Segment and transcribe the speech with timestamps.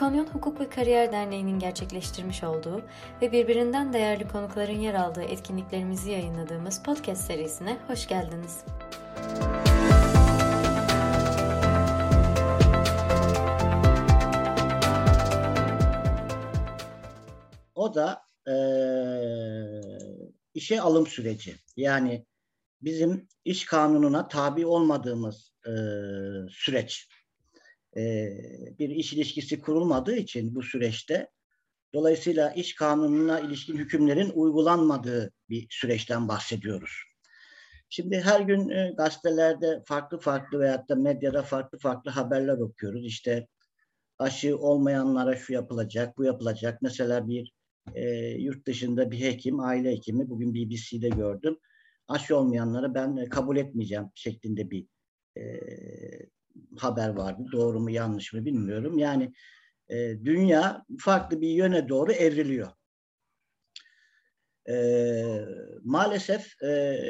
[0.00, 2.82] İkonyon Hukuk ve Kariyer Derneği'nin gerçekleştirmiş olduğu
[3.22, 8.64] ve birbirinden değerli konukların yer aldığı etkinliklerimizi yayınladığımız podcast serisine hoş geldiniz.
[17.74, 18.56] O da e,
[20.54, 21.56] işe alım süreci.
[21.76, 22.26] Yani
[22.82, 25.72] bizim iş kanununa tabi olmadığımız e,
[26.50, 27.08] süreç.
[27.96, 28.32] E,
[28.78, 31.28] bir iş ilişkisi kurulmadığı için bu süreçte
[31.94, 36.90] dolayısıyla iş kanununa ilişkin hükümlerin uygulanmadığı bir süreçten bahsediyoruz.
[37.88, 43.06] Şimdi her gün e, gazetelerde farklı farklı veyahut da medyada farklı farklı haberler okuyoruz.
[43.06, 43.46] İşte
[44.18, 46.82] aşı olmayanlara şu yapılacak, bu yapılacak.
[46.82, 47.52] Mesela bir
[47.94, 51.58] e, yurt dışında bir hekim, aile hekimi, bugün BBC'de gördüm.
[52.08, 54.86] Aşı olmayanları ben kabul etmeyeceğim şeklinde bir
[55.36, 55.60] e,
[56.78, 57.42] haber vardı.
[57.52, 58.98] Doğru mu yanlış mı bilmiyorum.
[58.98, 59.32] Yani
[59.88, 62.68] e, dünya farklı bir yöne doğru evriliyor.
[64.68, 64.74] E,
[65.84, 67.00] maalesef e,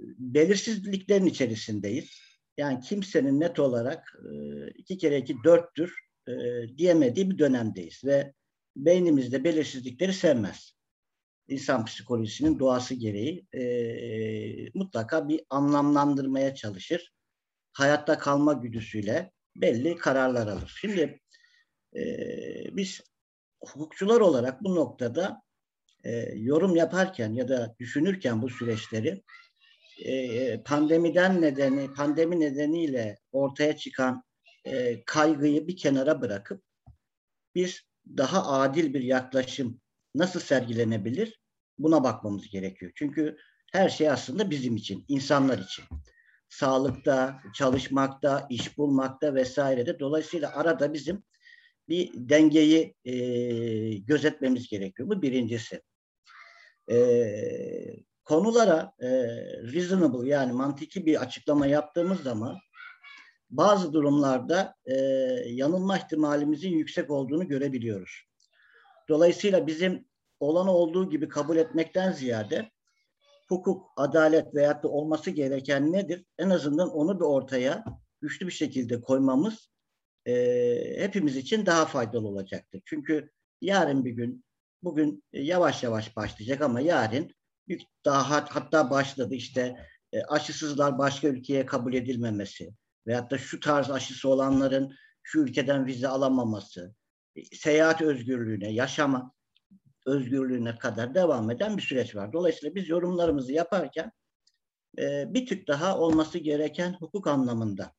[0.00, 2.10] belirsizliklerin içerisindeyiz.
[2.56, 5.94] Yani kimsenin net olarak e, iki kere iki dörttür
[6.28, 6.32] e,
[6.78, 8.32] diyemediği bir dönemdeyiz ve
[8.76, 10.74] beynimizde belirsizlikleri sevmez.
[11.48, 13.62] İnsan psikolojisinin doğası gereği e,
[14.74, 17.13] mutlaka bir anlamlandırmaya çalışır.
[17.74, 20.76] Hayatta kalma güdüsüyle belli kararlar alır.
[20.80, 21.20] Şimdi
[21.96, 22.02] e,
[22.76, 23.00] biz
[23.60, 25.42] hukukçular olarak bu noktada
[26.04, 29.22] e, yorum yaparken ya da düşünürken bu süreçleri
[30.04, 34.24] e, pandemiden nedeni, pandemi nedeniyle ortaya çıkan
[34.64, 36.62] e, kaygıyı bir kenara bırakıp
[37.54, 37.80] biz
[38.16, 39.80] daha adil bir yaklaşım
[40.14, 41.40] nasıl sergilenebilir?
[41.78, 42.92] Buna bakmamız gerekiyor.
[42.94, 43.36] Çünkü
[43.72, 45.84] her şey aslında bizim için, insanlar için.
[46.58, 50.00] Sağlıkta, çalışmakta, iş bulmakta vesairede.
[50.00, 51.22] Dolayısıyla arada bizim
[51.88, 53.14] bir dengeyi e,
[53.98, 55.08] gözetmemiz gerekiyor.
[55.08, 55.82] Bu birincisi.
[56.90, 56.96] E,
[58.24, 59.08] konulara e,
[59.72, 62.56] reasonable yani mantıki bir açıklama yaptığımız zaman
[63.50, 64.94] bazı durumlarda e,
[65.46, 68.22] yanılma ihtimalimizin yüksek olduğunu görebiliyoruz.
[69.08, 70.04] Dolayısıyla bizim
[70.40, 72.70] olanı olduğu gibi kabul etmekten ziyade
[73.48, 76.24] hukuk, adalet veyahut da olması gereken nedir?
[76.38, 77.84] En azından onu bir ortaya
[78.20, 79.70] güçlü bir şekilde koymamız
[80.26, 80.34] e,
[80.98, 82.82] hepimiz için daha faydalı olacaktır.
[82.84, 84.44] Çünkü yarın bir gün,
[84.82, 87.30] bugün yavaş yavaş başlayacak ama yarın
[88.04, 89.76] daha hatta başladı işte
[90.12, 92.70] e, aşısızlar başka ülkeye kabul edilmemesi,
[93.06, 96.94] veyahut da şu tarz aşısı olanların şu ülkeden vize alamaması,
[97.52, 99.32] seyahat özgürlüğüne, yaşama
[100.06, 102.32] özgürlüğüne kadar devam eden bir süreç var.
[102.32, 104.12] Dolayısıyla biz yorumlarımızı yaparken
[104.98, 107.92] e, bir tık daha olması gereken hukuk anlamında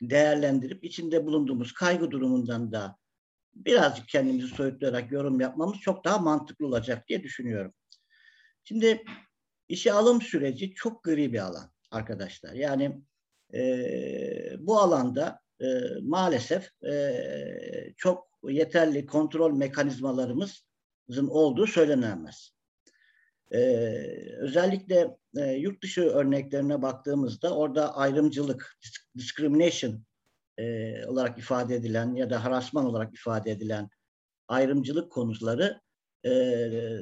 [0.00, 2.96] değerlendirip içinde bulunduğumuz kaygı durumundan da
[3.54, 7.74] birazcık kendimizi soyutlayarak yorum yapmamız çok daha mantıklı olacak diye düşünüyorum.
[8.64, 9.04] Şimdi
[9.68, 12.52] işe alım süreci çok gri bir alan arkadaşlar.
[12.52, 13.02] Yani
[13.54, 13.60] e,
[14.58, 15.66] bu alanda e,
[16.02, 22.50] maalesef e, çok yeterli kontrol mekanizmalarımızın olduğu söylenemez.
[23.52, 23.58] E,
[24.38, 28.78] özellikle e, yurt dışı örneklerine baktığımızda orada ayrımcılık,
[29.16, 30.04] discrimination
[30.58, 33.88] e, olarak ifade edilen ya da harassman olarak ifade edilen
[34.48, 35.80] ayrımcılık konuları
[36.24, 36.30] e,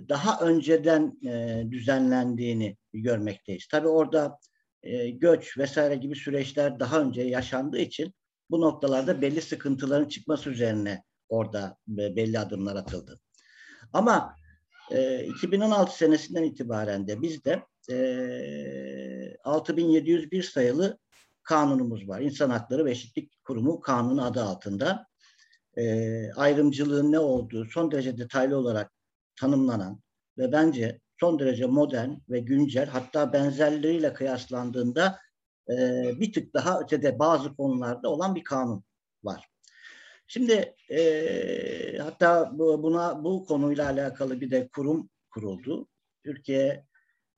[0.09, 3.67] daha önceden e, düzenlendiğini görmekteyiz.
[3.71, 4.39] Tabii orada
[4.83, 8.15] e, göç vesaire gibi süreçler daha önce yaşandığı için
[8.51, 13.21] bu noktalarda belli sıkıntıların çıkması üzerine orada belli adımlar atıldı.
[13.93, 14.37] Ama
[14.91, 20.99] e, 2016 senesinden itibaren de bizde e, 6701 sayılı
[21.43, 22.21] kanunumuz var.
[22.21, 25.07] İnsan Hakları ve Eşitlik Kurumu kanunu adı altında
[25.77, 28.93] e, ayrımcılığın ne olduğu son derece detaylı olarak
[29.37, 30.01] tanımlanan
[30.39, 35.19] ve bence son derece modern ve güncel hatta benzerleriyle kıyaslandığında
[35.71, 35.75] e,
[36.21, 38.84] bir tık daha ötede bazı konularda olan bir kanun
[39.25, 39.49] var.
[40.27, 45.89] Şimdi e, hatta bu, buna bu konuyla alakalı bir de kurum kuruldu.
[46.25, 46.87] Türkiye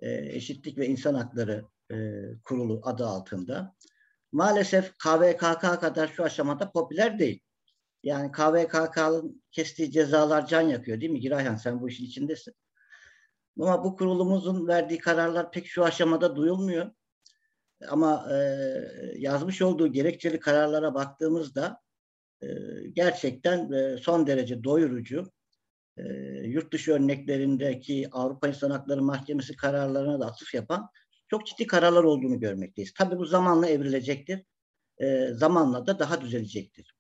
[0.01, 1.97] e, Eşitlik ve İnsan Hakları e,
[2.45, 3.75] Kurulu adı altında.
[4.33, 7.43] Maalesef KVKK kadar şu aşamada popüler değil.
[8.03, 12.55] Yani KVKK'nın kestiği cezalar can yakıyor değil mi Girayhan sen bu işin içindesin.
[13.61, 16.91] Ama bu kurulumuzun verdiği kararlar pek şu aşamada duyulmuyor.
[17.89, 18.37] Ama e,
[19.17, 21.81] yazmış olduğu gerekçeli kararlara baktığımızda
[22.93, 25.33] gerçekten e, son derece doyurucu.
[25.97, 26.03] E,
[26.45, 30.91] yurt dışı örneklerindeki Avrupa İnsan Hakları Mahkemesi kararlarına da atıf yapan
[31.29, 32.95] çok ciddi kararlar olduğunu görmekteyiz.
[32.95, 34.45] Tabii bu zamanla evrilecektir.
[34.99, 36.95] E, zamanla da daha düzelecektir.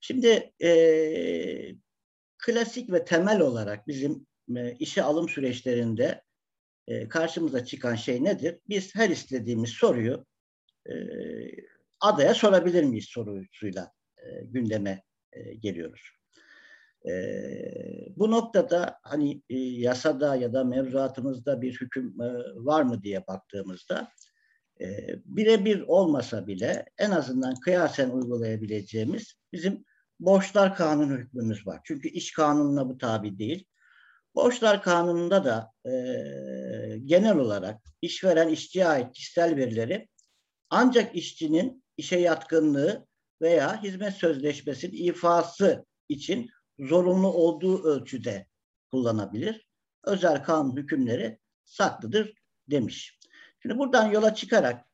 [0.00, 1.74] Şimdi e,
[2.38, 4.26] klasik ve temel olarak bizim
[4.56, 6.22] e, işe alım süreçlerinde
[7.08, 8.58] karşımıza çıkan şey nedir?
[8.68, 10.26] Biz her istediğimiz soruyu
[12.00, 15.02] adaya sorabilir miyiz sorusuyla e, gündeme
[15.32, 16.02] e, geliyoruz.
[17.08, 17.12] E,
[18.16, 19.42] bu noktada hani
[19.78, 22.18] yasada ya da mevzuatımızda bir hüküm
[22.56, 24.12] var mı diye baktığımızda
[25.24, 29.84] birebir olmasa bile en azından kıyasen uygulayabileceğimiz bizim
[30.20, 31.80] borçlar kanunu hükmümüz var.
[31.84, 33.64] Çünkü iş kanununa bu tabi değil.
[34.34, 35.92] Borçlar kanununda da e,
[37.04, 40.08] genel olarak işveren işçiye ait kişisel verileri
[40.70, 43.06] ancak işçinin işe yatkınlığı
[43.40, 48.46] veya hizmet sözleşmesinin ifası için zorunlu olduğu ölçüde
[48.90, 49.66] kullanabilir.
[50.04, 52.34] Özel kanun hükümleri saklıdır
[52.70, 53.18] demiş.
[53.62, 54.84] Şimdi buradan yola çıkarak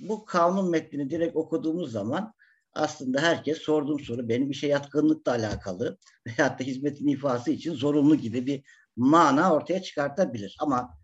[0.00, 2.34] bu kanun metnini direkt okuduğumuz zaman
[2.72, 8.46] aslında herkes sorduğum soru benim işe yatkınlıkla alakalı veyahut da hizmetin ifası için zorunlu gibi
[8.46, 8.62] bir
[8.96, 10.56] mana ortaya çıkartabilir.
[10.60, 10.98] Ama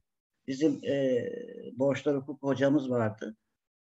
[0.46, 1.25] bizim e,
[1.72, 3.37] borçlar hukuk hocamız vardı.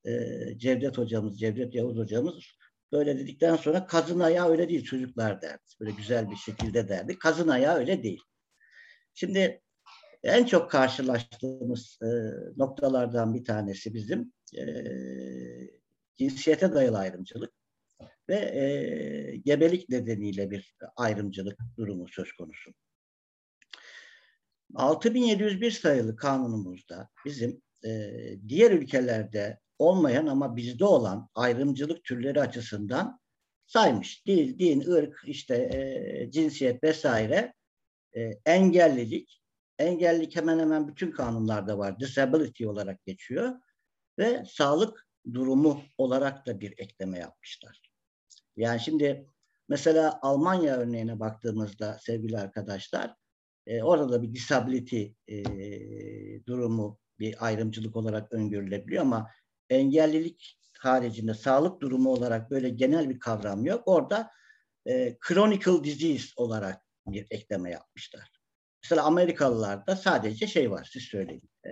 [0.05, 0.11] E,
[0.57, 2.43] Cevdet hocamız, Cevdet Yavuz hocamız
[2.91, 5.63] böyle dedikten sonra kazın ayağı öyle değil çocuklar derdi.
[5.79, 7.19] Böyle güzel bir şekilde derdi.
[7.19, 8.21] Kazın ayağı öyle değil.
[9.13, 9.61] Şimdi
[10.23, 12.09] en çok karşılaştığımız e,
[12.57, 14.63] noktalardan bir tanesi bizim e,
[16.17, 17.53] cinsiyete dayalı ayrımcılık
[18.29, 22.71] ve gebelik nedeniyle bir ayrımcılık durumu söz konusu.
[24.75, 28.11] 6701 sayılı kanunumuzda bizim e,
[28.47, 33.19] diğer ülkelerde olmayan ama bizde olan ayrımcılık türleri açısından
[33.65, 34.25] saymış.
[34.25, 37.53] Dil, din, ırk, işte e, cinsiyet vesaire
[38.15, 39.41] e, engellilik.
[39.79, 41.99] Engellilik hemen hemen bütün kanunlarda var.
[41.99, 43.55] Disability olarak geçiyor.
[44.19, 47.91] Ve sağlık durumu olarak da bir ekleme yapmışlar.
[48.55, 49.27] Yani şimdi
[49.69, 53.15] mesela Almanya örneğine baktığımızda sevgili arkadaşlar
[53.67, 55.43] e, orada da bir disability e,
[56.45, 59.29] durumu bir ayrımcılık olarak öngörülebiliyor ama
[59.71, 63.83] engellilik haricinde sağlık durumu olarak böyle genel bir kavram yok.
[63.85, 64.31] Orada
[64.85, 68.31] e, chronic disease olarak bir ekleme yapmışlar.
[68.83, 71.49] Mesela Amerikalılarda sadece şey var, siz söyleyin.
[71.65, 71.71] E,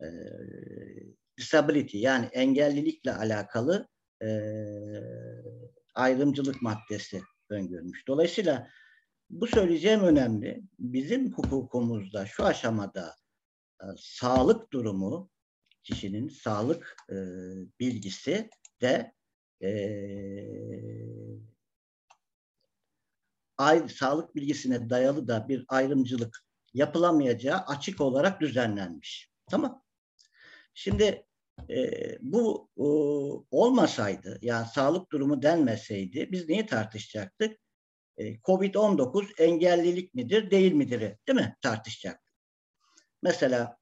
[0.00, 0.08] e,
[1.38, 3.88] disability yani engellilikle alakalı
[4.22, 4.28] e,
[5.94, 8.08] ayrımcılık maddesi öngörmüş.
[8.08, 8.68] Dolayısıyla
[9.30, 10.62] bu söyleyeceğim önemli.
[10.78, 13.14] Bizim hukukumuzda şu aşamada
[13.82, 15.30] e, sağlık durumu,
[15.86, 17.16] kişinin sağlık e,
[17.80, 18.50] bilgisi
[18.82, 19.12] de
[19.62, 19.70] e,
[23.58, 26.44] ay, sağlık bilgisine dayalı da bir ayrımcılık
[26.74, 29.30] yapılamayacağı açık olarak düzenlenmiş.
[29.50, 29.82] Tamam.
[30.74, 31.26] Şimdi
[31.70, 31.90] e,
[32.20, 32.86] bu e,
[33.50, 37.58] olmasaydı, yani sağlık durumu denmeseydi biz neyi tartışacaktık?
[38.16, 41.00] E, Covid-19 engellilik midir, değil midir?
[41.00, 41.56] Değil mi?
[41.62, 42.34] Tartışacaktık.
[43.22, 43.78] Mesela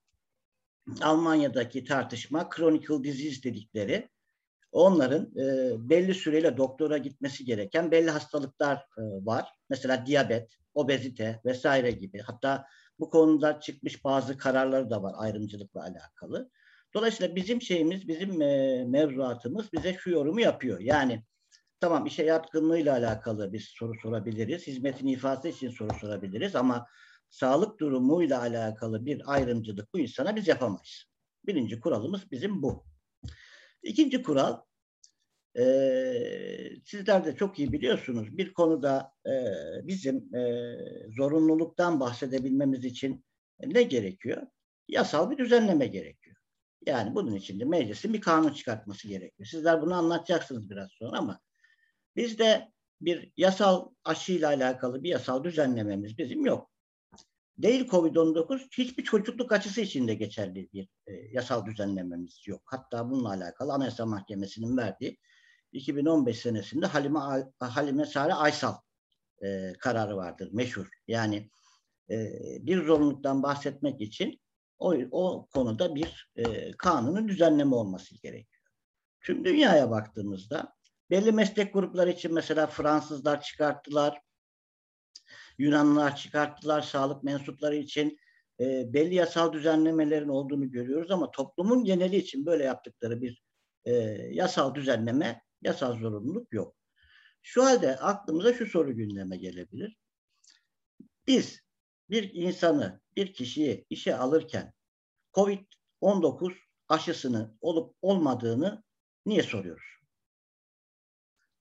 [1.02, 4.08] Almanya'daki tartışma chronic disease dedikleri
[4.72, 9.48] onların e, belli süreyle doktora gitmesi gereken belli hastalıklar e, var.
[9.70, 12.20] Mesela diyabet, obezite vesaire gibi.
[12.20, 12.66] Hatta
[12.98, 16.50] bu konuda çıkmış bazı kararları da var ayrımcılıkla alakalı.
[16.94, 20.80] Dolayısıyla bizim şeyimiz, bizim e, mevzuatımız bize şu yorumu yapıyor.
[20.80, 21.24] Yani
[21.80, 24.66] tamam işe yatkınlığıyla alakalı bir soru sorabiliriz.
[24.66, 26.86] Hizmetin ifası için soru sorabiliriz ama
[27.30, 31.04] sağlık durumuyla alakalı bir ayrımcılık bu insana biz yapamayız.
[31.46, 32.84] Birinci kuralımız bizim bu.
[33.82, 34.60] İkinci kural,
[35.58, 35.64] e,
[36.84, 39.32] sizler de çok iyi biliyorsunuz bir konuda e,
[39.86, 40.76] bizim e,
[41.16, 43.24] zorunluluktan bahsedebilmemiz için
[43.66, 44.42] ne gerekiyor?
[44.88, 46.36] Yasal bir düzenleme gerekiyor.
[46.86, 49.46] Yani bunun için de meclisin bir kanun çıkartması gerekiyor.
[49.46, 51.40] Sizler bunu anlatacaksınız biraz sonra ama
[52.16, 56.70] bizde bir yasal aşıyla alakalı bir yasal düzenlememiz bizim yok.
[57.58, 62.62] Değil Covid-19 hiçbir çocukluk açısı için de geçerli bir e, yasal düzenlememiz yok.
[62.64, 65.18] Hatta bununla alakalı Anayasa Mahkemesi'nin verdiği
[65.72, 67.18] 2015 senesinde Halime,
[67.58, 68.74] Halime Sare Aysal
[69.44, 70.88] e, kararı vardır meşhur.
[71.08, 71.50] Yani
[72.10, 72.16] e,
[72.60, 74.40] bir zorunluluktan bahsetmek için
[74.78, 78.62] o, o konuda bir e, kanunun düzenleme olması gerekiyor.
[79.20, 80.74] Tüm dünyaya baktığımızda
[81.10, 84.20] belli meslek grupları için mesela Fransızlar çıkarttılar,
[85.58, 88.18] Yunanlılar çıkarttılar, sağlık mensupları için
[88.60, 93.42] e, belli yasal düzenlemelerin olduğunu görüyoruz ama toplumun geneli için böyle yaptıkları bir
[93.84, 93.92] e,
[94.30, 96.76] yasal düzenleme, yasal zorunluluk yok.
[97.42, 99.96] Şu halde aklımıza şu soru gündeme gelebilir.
[101.26, 101.60] Biz
[102.10, 104.72] bir insanı, bir kişiyi işe alırken
[105.32, 106.54] COVID-19
[106.88, 108.82] aşısını olup olmadığını
[109.26, 109.94] niye soruyoruz?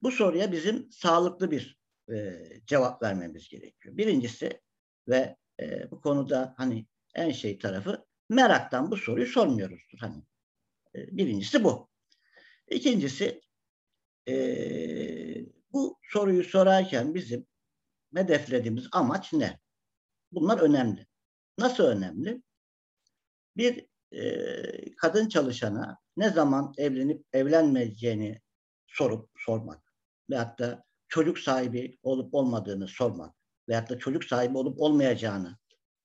[0.04, 1.78] bu soruya bizim sağlıklı bir
[2.12, 3.98] e, cevap vermemiz gerekiyor.
[3.98, 4.62] Birincisi
[5.08, 9.98] ve e, bu konuda hani en şey tarafı meraktan bu soruyu sormuyoruzdur.
[10.00, 10.24] Hani
[10.96, 11.90] e, birincisi bu.
[12.70, 13.42] İkincisi
[14.28, 14.36] e,
[15.74, 17.48] bu soruyu sorarken bizim
[18.16, 19.60] hedeflediğimiz amaç ne?
[20.32, 21.08] Bunlar önemli.
[21.58, 22.42] Nasıl önemli?
[23.58, 28.42] Bir e, kadın çalışana ne zaman evlenip evlenmeyeceğini
[28.88, 29.94] sorup sormak
[30.30, 30.84] veyahut da
[31.14, 33.36] çocuk sahibi olup olmadığını sormak
[33.70, 35.58] veyahut da çocuk sahibi olup olmayacağını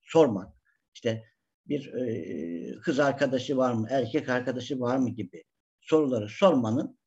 [0.02, 0.54] sormak.
[0.94, 1.24] İşte
[1.66, 5.44] bir e, kız arkadaşı var mı, erkek arkadaşı var mı gibi
[5.80, 6.98] soruları sormanın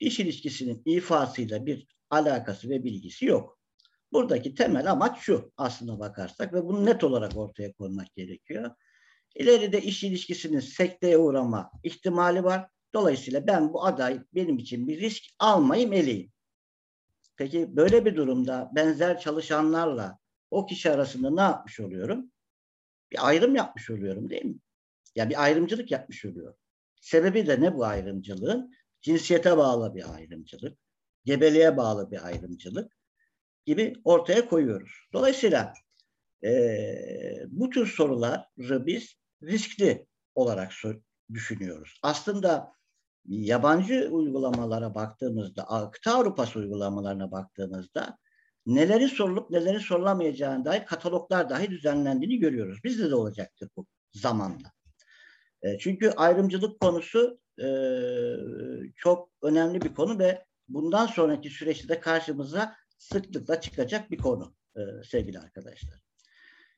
[0.00, 3.58] iş ilişkisinin ifasıyla bir alakası ve bilgisi yok.
[4.12, 8.70] Buradaki temel amaç şu aslına bakarsak ve bunu net olarak ortaya koymak gerekiyor.
[9.34, 12.68] İleride iş ilişkisinin sekteye uğrama ihtimali var.
[12.94, 16.32] Dolayısıyla ben bu aday benim için bir risk almayayım eleyim.
[17.38, 20.18] Peki böyle bir durumda benzer çalışanlarla
[20.50, 22.32] o kişi arasında ne yapmış oluyorum?
[23.12, 24.52] Bir ayrım yapmış oluyorum değil mi?
[24.52, 24.58] Ya
[25.14, 26.56] yani bir ayrımcılık yapmış oluyorum.
[27.00, 28.74] Sebebi de ne bu ayrımcılığın?
[29.00, 30.78] Cinsiyete bağlı bir ayrımcılık,
[31.24, 32.98] gebeliğe bağlı bir ayrımcılık
[33.66, 34.92] gibi ortaya koyuyoruz.
[35.12, 35.72] Dolayısıyla
[36.44, 36.50] e,
[37.48, 40.72] bu tür soruları biz riskli olarak
[41.32, 42.00] düşünüyoruz.
[42.02, 42.72] Aslında
[43.28, 48.18] yabancı uygulamalara baktığımızda, kıta Avrupası uygulamalarına baktığımızda
[48.66, 52.78] neleri sorulup neleri sorulamayacağına dair kataloglar dahi düzenlendiğini görüyoruz.
[52.84, 54.72] Bizde de olacaktır bu zamanla.
[55.62, 57.68] E, çünkü ayrımcılık konusu e,
[58.96, 64.80] çok önemli bir konu ve bundan sonraki süreçte de karşımıza sıklıkla çıkacak bir konu e,
[65.04, 66.00] sevgili arkadaşlar.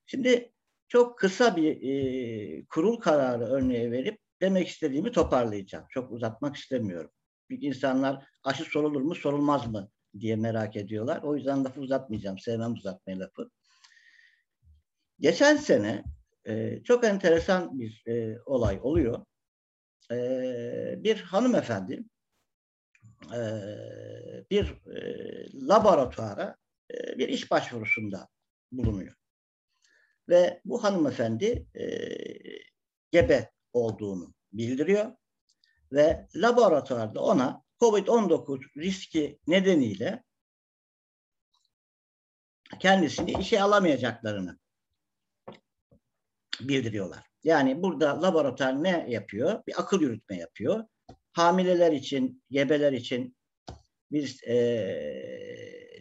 [0.06, 0.52] Şimdi
[0.88, 5.84] çok kısa bir e, kurul kararı örneği verip demek istediğimi toparlayacağım.
[5.90, 7.10] Çok uzatmak istemiyorum.
[7.50, 11.22] Çünkü insanlar aşı sorulur mu sorulmaz mı diye merak ediyorlar.
[11.22, 12.38] O yüzden lafı uzatmayacağım.
[12.38, 13.50] Sevmem uzatmayı lafı.
[15.20, 16.04] Geçen sene
[16.46, 19.24] e, çok enteresan bir e, olay oluyor.
[20.10, 20.14] E,
[20.98, 22.04] bir hanımefendi
[23.34, 23.40] e,
[24.50, 26.56] bir e, laboratuvara
[26.90, 28.28] e, bir iş başvurusunda
[28.72, 29.14] bulunuyor.
[30.28, 31.84] Ve bu hanımefendi e,
[33.10, 35.12] gebe olduğunu bildiriyor
[35.92, 40.24] ve laboratuvarda ona COVID-19 riski nedeniyle
[42.80, 44.58] kendisini işe alamayacaklarını
[46.60, 47.26] bildiriyorlar.
[47.44, 49.62] Yani burada laboratuvar ne yapıyor?
[49.66, 50.84] Bir akıl yürütme yapıyor.
[51.32, 53.36] Hamileler için, gebeler için
[54.12, 54.56] bir e,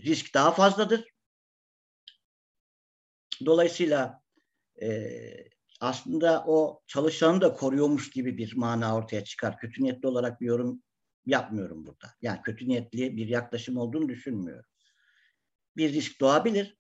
[0.06, 1.10] risk daha fazladır.
[3.46, 4.22] Dolayısıyla
[4.82, 4.90] e,
[5.80, 9.58] aslında o çalışanı da koruyormuş gibi bir mana ortaya çıkar.
[9.58, 10.84] Kötü niyetli olarak bir yorum
[11.26, 12.08] yapmıyorum burada.
[12.22, 14.70] Yani kötü niyetli bir yaklaşım olduğunu düşünmüyorum.
[15.78, 16.78] Bir risk doğabilir.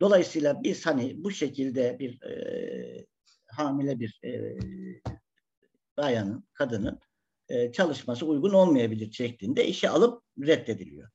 [0.00, 3.06] Dolayısıyla biz hani bu şekilde bir e,
[3.46, 4.58] hamile bir e,
[5.96, 7.00] bayanın, kadının
[7.48, 11.10] e, çalışması uygun olmayabilir şeklinde işe alıp reddediliyor.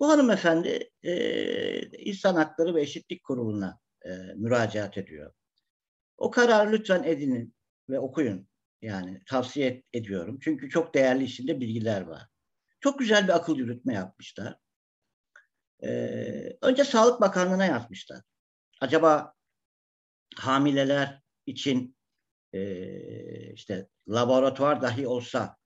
[0.00, 5.32] Bu hanımefendi e, İnsan Hakları ve Eşitlik Kurulu'na e, müracaat ediyor.
[6.18, 7.54] O kararı lütfen edinin
[7.90, 8.48] ve okuyun.
[8.82, 10.38] Yani tavsiye ediyorum.
[10.42, 12.28] Çünkü çok değerli içinde bilgiler var.
[12.80, 14.58] Çok güzel bir akıl yürütme yapmışlar.
[15.82, 18.20] Ee, önce Sağlık Bakanlığı'na yazmışlar.
[18.80, 19.34] Acaba
[20.36, 21.96] hamileler için
[22.52, 25.56] e, işte laboratuvar dahi olsa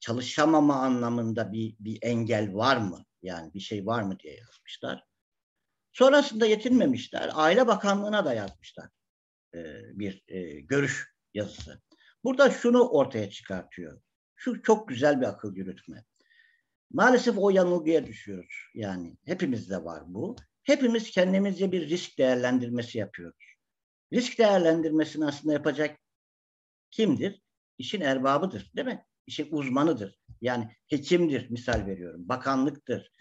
[0.00, 3.04] çalışamama anlamında bir, bir engel var mı?
[3.22, 5.04] Yani bir şey var mı diye yazmışlar.
[5.92, 7.30] Sonrasında yetinmemişler.
[7.34, 8.88] Aile Bakanlığı'na da yazmışlar
[9.54, 9.58] e,
[9.98, 11.82] bir e, görüş yazısı.
[12.24, 14.00] Burada şunu ortaya çıkartıyor.
[14.36, 16.04] Şu çok güzel bir akıl yürütme.
[16.90, 18.70] Maalesef o yanılgıya düşüyoruz.
[18.74, 20.36] Yani hepimizde var bu.
[20.62, 23.54] Hepimiz kendimizce bir risk değerlendirmesi yapıyoruz.
[24.12, 25.98] Risk değerlendirmesini aslında yapacak
[26.90, 27.42] kimdir?
[27.78, 29.04] İşin erbabıdır değil mi?
[29.26, 30.18] İşin uzmanıdır.
[30.40, 32.28] Yani hekimdir misal veriyorum.
[32.28, 33.12] Bakanlıktır.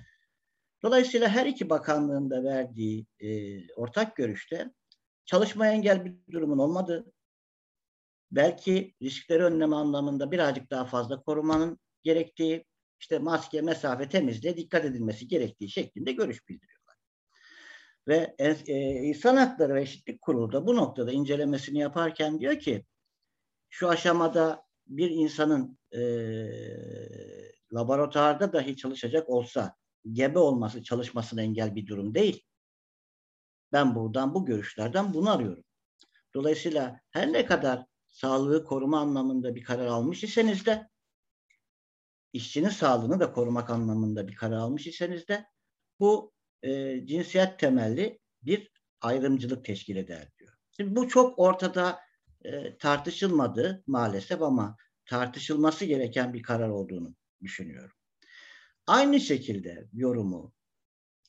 [0.84, 3.30] Dolayısıyla her iki bakanlığın da verdiği e,
[3.74, 4.72] ortak görüşte
[5.28, 7.14] çalışmaya engel bir durumun olmadığı,
[8.32, 12.66] belki riskleri önleme anlamında birazcık daha fazla korumanın gerektiği,
[13.00, 16.96] işte maske, mesafe, temizliğe dikkat edilmesi gerektiği şeklinde görüş bildiriyorlar.
[18.08, 22.86] Ve e, İnsan Hakları ve Eşitlik Kurulu da bu noktada incelemesini yaparken diyor ki
[23.70, 26.02] şu aşamada bir insanın e,
[27.74, 29.76] laboratuvarda dahi çalışacak olsa
[30.12, 32.44] gebe olması çalışmasına engel bir durum değil.
[33.72, 35.64] Ben buradan bu görüşlerden bunu arıyorum.
[36.34, 40.90] Dolayısıyla her ne kadar sağlığı koruma anlamında bir karar almış iseniz de
[42.34, 45.46] işçinin sağlığını da korumak anlamında bir karar almış iseniz de
[46.00, 46.34] bu
[46.64, 48.72] e, cinsiyet temelli bir
[49.02, 50.54] ayrımcılık teşkil eder diyor.
[50.72, 52.00] Şimdi bu çok ortada
[52.46, 57.96] e, tartışılmadı maalesef ama tartışılması gereken bir karar olduğunu düşünüyorum.
[58.88, 60.54] Aynı şekilde yorumu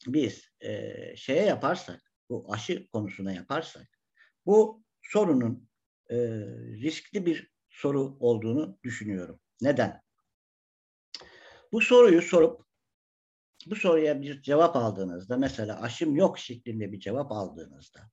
[0.07, 3.99] biz e, şeye yaparsak, bu aşı konusuna yaparsak,
[4.47, 5.68] bu sorunun
[6.11, 6.16] e,
[6.82, 9.40] riskli bir soru olduğunu düşünüyorum.
[9.61, 10.02] Neden?
[11.73, 12.68] Bu soruyu sorup
[13.66, 18.11] bu soruya bir cevap aldığınızda mesela aşım yok şeklinde bir cevap aldığınızda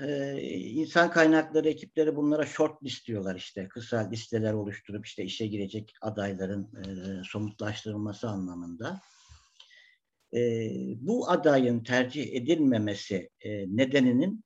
[0.00, 5.94] e, insan kaynakları ekipleri bunlara short list diyorlar işte kısa listeler oluşturup işte işe girecek
[6.00, 9.00] adayların e, somutlaştırılması anlamında.
[10.34, 10.70] E,
[11.00, 14.44] bu adayın tercih edilmemesi e, nedeninin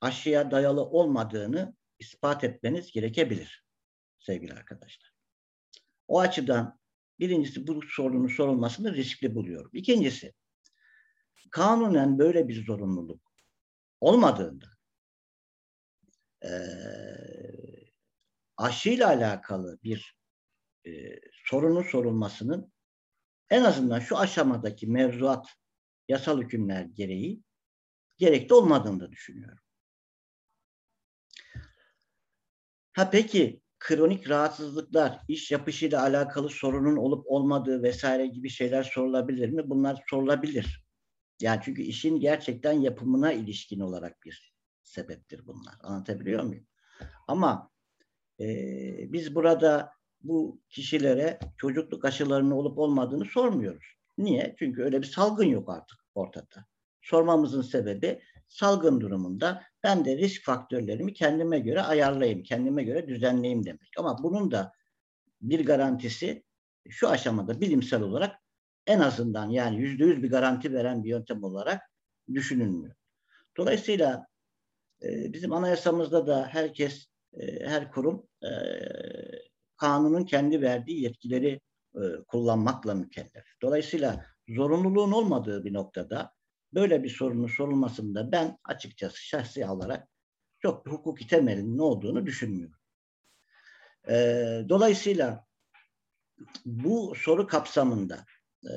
[0.00, 3.64] aşıya dayalı olmadığını ispat etmeniz gerekebilir
[4.18, 5.12] sevgili arkadaşlar.
[6.08, 6.78] O açıdan
[7.18, 9.70] birincisi bu sorunun sorulmasını riskli buluyorum.
[9.74, 10.34] İkincisi
[11.50, 13.32] kanunen böyle bir zorunluluk
[14.00, 14.66] olmadığında
[16.44, 16.50] e,
[18.56, 20.16] aşıyla alakalı bir
[20.86, 20.90] e,
[21.32, 22.73] sorunun sorulmasının
[23.50, 25.46] en azından şu aşamadaki mevzuat
[26.08, 27.42] yasal hükümler gereği
[28.18, 29.58] gerekli olmadığını da düşünüyorum.
[32.92, 39.70] Ha peki kronik rahatsızlıklar, iş yapışıyla alakalı sorunun olup olmadığı vesaire gibi şeyler sorulabilir mi?
[39.70, 40.84] Bunlar sorulabilir.
[41.40, 45.74] Yani çünkü işin gerçekten yapımına ilişkin olarak bir sebeptir bunlar.
[45.80, 46.66] Anlatabiliyor muyum?
[47.28, 47.70] Ama
[48.40, 48.46] e,
[49.12, 49.92] biz burada
[50.24, 53.86] bu kişilere çocukluk aşılarının olup olmadığını sormuyoruz.
[54.18, 54.54] Niye?
[54.58, 56.66] Çünkü öyle bir salgın yok artık ortada.
[57.02, 63.90] Sormamızın sebebi salgın durumunda ben de risk faktörlerimi kendime göre ayarlayayım, kendime göre düzenleyeyim demek.
[63.98, 64.72] Ama bunun da
[65.40, 66.44] bir garantisi
[66.88, 68.36] şu aşamada bilimsel olarak
[68.86, 71.82] en azından yani yüzde yüz bir garanti veren bir yöntem olarak
[72.34, 72.94] düşünülmüyor.
[73.56, 74.26] Dolayısıyla
[75.02, 78.50] e, bizim anayasamızda da herkes, e, her kurum e,
[79.84, 81.60] kanunun kendi verdiği yetkileri
[81.94, 83.44] e, kullanmakla mükellef.
[83.62, 86.32] Dolayısıyla zorunluluğun olmadığı bir noktada
[86.74, 90.08] böyle bir sorunun sorulmasında ben açıkçası şahsi olarak
[90.60, 92.78] çok bir hukuki temelinin ne olduğunu düşünmüyorum.
[94.08, 94.14] E,
[94.68, 95.46] dolayısıyla
[96.66, 98.24] bu soru kapsamında
[98.64, 98.72] e,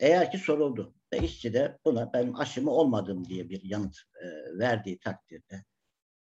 [0.00, 4.98] eğer ki soruldu ve işçi de buna ben aşımı olmadım diye bir yanıt e, verdiği
[4.98, 5.64] takdirde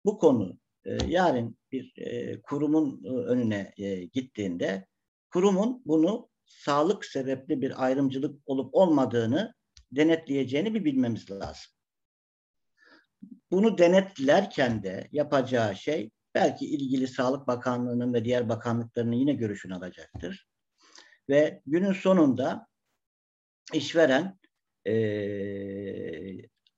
[0.05, 4.87] bu konu e, yarın bir e, kurumun e, önüne e, gittiğinde
[5.33, 9.55] kurumun bunu sağlık sebepli bir ayrımcılık olup olmadığını
[9.93, 11.73] denetleyeceğini bir bilmemiz lazım.
[13.51, 20.49] Bunu denetlerken de yapacağı şey belki ilgili Sağlık Bakanlığı'nın ve diğer bakanlıklarının yine görüşünü alacaktır.
[21.29, 22.67] Ve günün sonunda
[23.73, 24.39] işveren
[24.87, 24.95] e,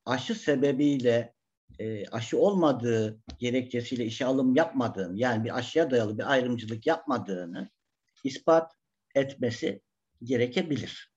[0.05, 1.35] aşı sebebiyle
[1.79, 7.71] e, aşı olmadığı gerekçesiyle işe alım yapmadığını yani bir aşıya dayalı bir ayrımcılık yapmadığını
[8.25, 8.73] ispat
[9.15, 9.83] etmesi
[10.23, 11.13] gerekebilir.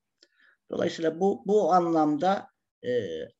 [0.70, 2.48] Dolayısıyla bu bu anlamda
[2.84, 2.90] e,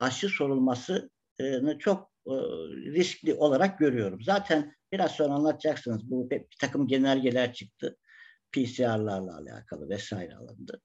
[0.01, 2.35] aşı sorulmasını çok e,
[2.95, 4.23] riskli olarak görüyorum.
[4.23, 7.97] Zaten biraz sonra anlatacaksınız bu bir takım genelgeler çıktı.
[8.53, 10.83] PCR'larla alakalı vesaire alındı.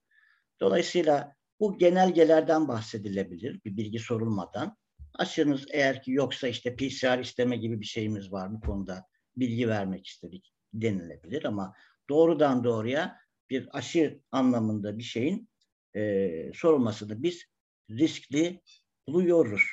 [0.62, 4.78] Dolayısıyla bu genelgelerden bahsedilebilir bir bilgi sorulmadan.
[5.14, 10.08] Aşınız eğer ki yoksa işte PCR isteme gibi bir şeyimiz var bu konuda bilgi vermek
[10.08, 11.74] istedik denilebilir ama
[12.10, 13.18] doğrudan doğruya
[13.50, 15.50] bir aşı anlamında bir şeyin
[15.96, 17.44] e, sorulmasını biz
[17.90, 18.62] riskli
[19.08, 19.64] buluyoruz.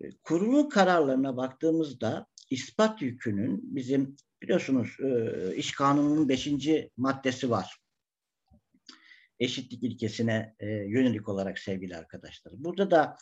[0.00, 7.76] E, kurulu kararlarına baktığımızda ispat yükünün bizim biliyorsunuz e, iş kanununun beşinci maddesi var.
[9.38, 12.52] Eşitlik ilkesine e, yönelik olarak sevgili arkadaşlar.
[12.56, 13.16] Burada da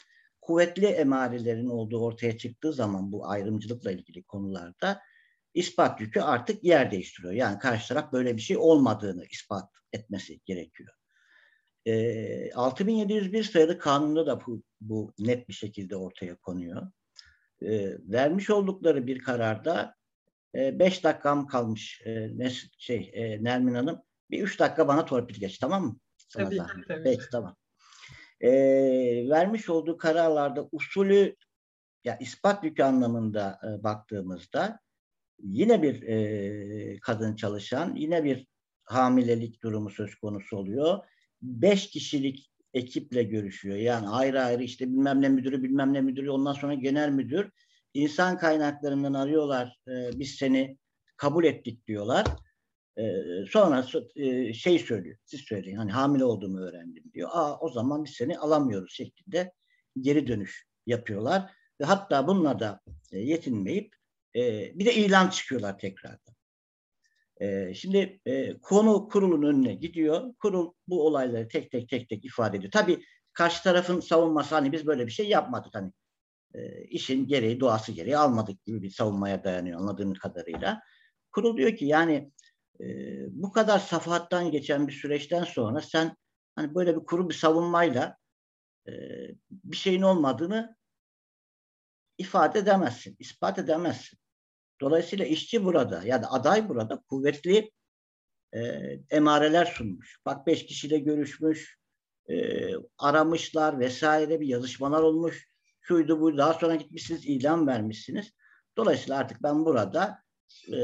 [0.49, 5.03] kuvvetli emarelerin olduğu ortaya çıktığı zaman bu ayrımcılıkla ilgili konularda
[5.55, 7.33] ispat yükü artık yer değiştiriyor.
[7.33, 10.95] Yani karşı taraf böyle bir şey olmadığını ispat etmesi gerekiyor.
[11.87, 16.93] E, 6701 sayılı kanunda da bu, bu net bir şekilde ortaya konuyor.
[17.63, 19.95] E, vermiş oldukları bir kararda
[20.55, 24.03] 5 e, dakikam kalmış e, ne, şey e, Nermin Hanım.
[24.31, 25.97] Bir 3 dakika bana torpil geç tamam mı?
[26.29, 27.03] Sana tabii, tabii.
[27.03, 27.57] Peki tamam
[28.41, 28.51] e,
[29.29, 31.37] vermiş olduğu kararlarda usulü
[32.05, 34.81] ya ispat yükü anlamında e, baktığımızda
[35.39, 38.47] yine bir e, kadın çalışan, yine bir
[38.85, 40.99] hamilelik durumu söz konusu oluyor.
[41.43, 43.77] Beş kişilik ekiple görüşüyor.
[43.77, 47.51] Yani ayrı ayrı işte bilmem ne müdürü, bilmem ne müdürü, ondan sonra genel müdür.
[47.95, 50.79] insan kaynaklarından arıyorlar, e, biz seni
[51.17, 52.27] kabul ettik diyorlar.
[52.99, 53.05] E,
[53.51, 57.29] sonra e, şey söylüyor, siz söyleyin hani hamile olduğumu öğrendim diyor.
[57.33, 59.53] Aa o zaman biz seni alamıyoruz şeklinde
[60.01, 61.51] geri dönüş yapıyorlar.
[61.81, 62.81] Ve hatta bununla da
[63.13, 63.95] e, yetinmeyip
[64.37, 66.35] e, bir de ilan çıkıyorlar tekrardan.
[67.75, 68.21] Şimdi
[68.63, 70.35] konu kurulun önüne gidiyor.
[70.39, 72.73] Kurul bu olayları tek tek tek tek ifade ediyor.
[72.73, 75.93] Tabii karşı tarafın savunması hani biz böyle bir şey yapmadık hani
[76.89, 80.81] işin gereği doğası gereği almadık gibi bir savunmaya dayanıyor anladığım kadarıyla.
[81.33, 82.33] Kurul diyor ki yani
[82.81, 82.87] e,
[83.31, 86.17] bu kadar safahattan geçen bir süreçten sonra sen
[86.57, 88.17] hani böyle bir kuru bir savunmayla
[88.89, 88.93] e,
[89.51, 90.77] bir şeyin olmadığını
[92.19, 94.19] ifade edemezsin, ispat edemezsin.
[94.81, 97.71] Dolayısıyla işçi burada ya da aday burada kuvvetli
[98.53, 98.61] e,
[99.11, 100.21] emareler sunmuş.
[100.27, 101.79] Bak beş kişiyle görüşmüş,
[102.31, 105.49] e, aramışlar vesaire bir yazışmalar olmuş.
[105.81, 108.33] Şuydu bu daha sonra gitmişsiniz ilan vermişsiniz.
[108.77, 110.23] Dolayısıyla artık ben burada
[110.73, 110.79] e,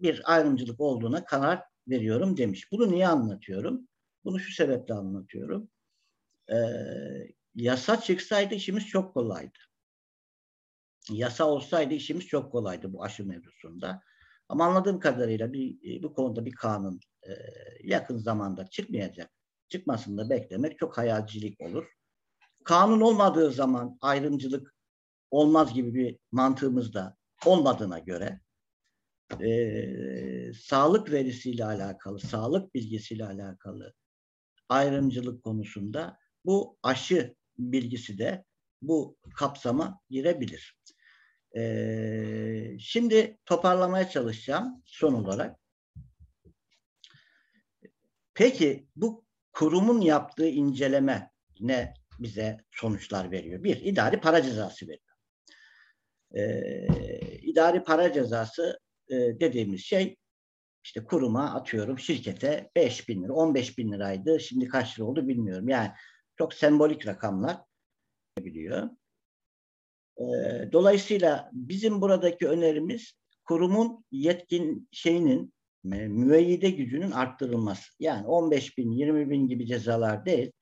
[0.00, 2.72] bir ayrımcılık olduğuna karar veriyorum demiş.
[2.72, 3.88] Bunu niye anlatıyorum?
[4.24, 5.70] Bunu şu sebeple anlatıyorum.
[6.50, 6.56] E,
[7.54, 9.58] yasa çıksaydı işimiz çok kolaydı.
[11.10, 14.02] Yasa olsaydı işimiz çok kolaydı bu aşı mevzusunda.
[14.48, 17.32] Ama anladığım kadarıyla bir, bu konuda bir kanun e,
[17.82, 19.30] yakın zamanda çıkmayacak.
[19.68, 21.86] Çıkmasını da beklemek çok hayalcilik olur.
[22.64, 24.74] Kanun olmadığı zaman ayrımcılık
[25.30, 28.40] olmaz gibi bir mantığımız da olmadığına göre
[29.40, 33.94] e, sağlık verisiyle alakalı, sağlık bilgisiyle alakalı
[34.68, 38.44] ayrımcılık konusunda bu aşı bilgisi de
[38.82, 40.78] bu kapsama girebilir.
[41.56, 45.60] Ee, şimdi toparlamaya çalışacağım son olarak.
[48.34, 53.64] Peki bu kurumun yaptığı inceleme ne bize sonuçlar veriyor?
[53.64, 55.07] Bir, idari para cezası veriyor.
[56.34, 56.86] Ee,
[57.42, 60.16] idari para cezası e, dediğimiz şey
[60.84, 64.40] işte kuruma atıyorum şirkete 5 bin lira, 15 bin liraydı.
[64.40, 65.68] Şimdi kaç lira oldu bilmiyorum.
[65.68, 65.90] Yani
[66.38, 67.56] çok sembolik rakamlar
[68.38, 68.90] biliyor.
[70.18, 70.24] Ee,
[70.72, 73.12] dolayısıyla bizim buradaki önerimiz
[73.44, 75.52] kurumun yetkin şeyinin
[75.84, 77.92] müeyyide gücünün arttırılması.
[78.00, 80.52] Yani 15 bin, 20 bin gibi cezalar değil,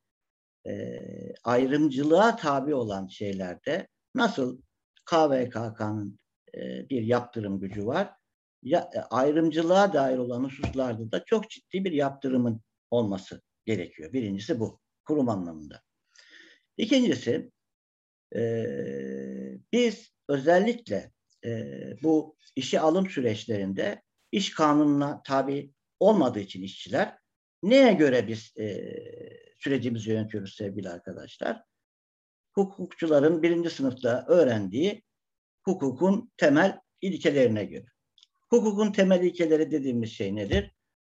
[0.67, 1.01] e,
[1.45, 4.61] ayrımcılığa tabi olan şeylerde nasıl
[5.07, 6.19] KVKK'nın
[6.55, 8.15] e, bir yaptırım gücü var,
[8.63, 14.13] ya, e, ayrımcılığa dair olan hususlarda da çok ciddi bir yaptırımın olması gerekiyor.
[14.13, 15.83] Birincisi bu, kurum anlamında.
[16.77, 17.51] İkincisi,
[18.37, 18.43] e,
[19.73, 21.13] biz özellikle
[21.45, 21.71] e,
[22.03, 27.19] bu işe alım süreçlerinde iş kanununa tabi olmadığı için işçiler
[27.63, 28.95] neye göre biz e,
[29.59, 31.63] sürecimizi yönetiyoruz sevgili arkadaşlar?
[32.57, 35.03] Hukukçuların birinci sınıfta öğrendiği
[35.63, 37.87] hukukun temel ilkelerine göre.
[38.51, 40.71] Hukukun temel ilkeleri dediğimiz şey nedir?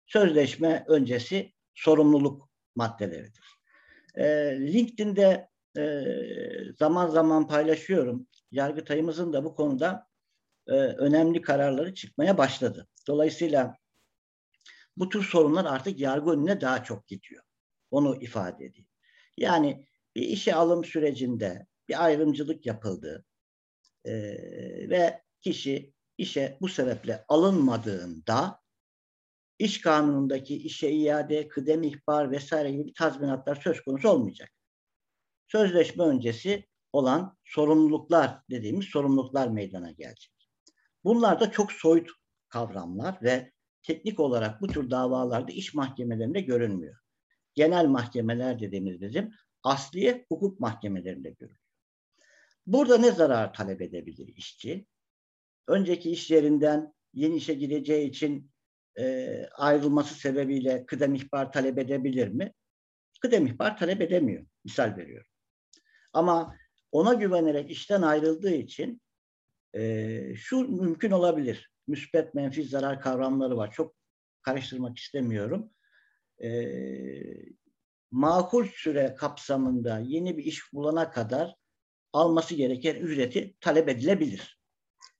[0.07, 3.45] Sözleşme öncesi sorumluluk maddeleridir.
[4.15, 4.25] E,
[4.61, 5.49] LinkedIn'de
[5.79, 6.05] e,
[6.79, 8.27] zaman zaman paylaşıyorum.
[8.51, 10.07] Yargıtayımızın da bu konuda
[10.67, 12.89] e, önemli kararları çıkmaya başladı.
[13.07, 13.77] Dolayısıyla
[14.97, 17.43] bu tür sorunlar artık yargı önüne daha çok gidiyor.
[17.91, 18.87] Onu ifade edeyim.
[19.37, 23.25] Yani bir işe alım sürecinde bir ayrımcılık yapıldı
[24.05, 24.13] e,
[24.91, 28.61] ve kişi işe bu sebeple alınmadığında
[29.59, 34.51] iş kanunundaki işe iade, kıdem ihbar vesaire gibi tazminatlar söz konusu olmayacak
[35.53, 40.33] sözleşme öncesi olan sorumluluklar dediğimiz sorumluluklar meydana gelecek.
[41.05, 42.11] Bunlar da çok soyut
[42.49, 46.97] kavramlar ve teknik olarak bu tür davalarda iş mahkemelerinde görünmüyor.
[47.55, 49.31] Genel mahkemeler dediğimiz bizim
[49.63, 51.61] asliye hukuk mahkemelerinde görülüyor.
[52.67, 54.87] Burada ne zarar talep edebilir işçi?
[55.69, 58.51] Önceki iş yerinden yeni işe gireceği için
[58.99, 62.53] e, ayrılması sebebiyle kıdem ihbar talep edebilir mi?
[63.21, 64.47] Kıdem ihbar talep edemiyor.
[64.65, 65.31] Misal veriyorum.
[66.13, 66.57] Ama
[66.93, 69.03] ona güvenerek işten ayrıldığı için
[69.75, 71.71] e, şu mümkün olabilir.
[71.87, 73.71] Müspet menfi zarar kavramları var.
[73.73, 73.95] Çok
[74.43, 75.71] karıştırmak istemiyorum.
[76.43, 76.51] E,
[78.11, 81.55] makul süre kapsamında yeni bir iş bulana kadar
[82.13, 84.61] alması gereken ücreti talep edilebilir.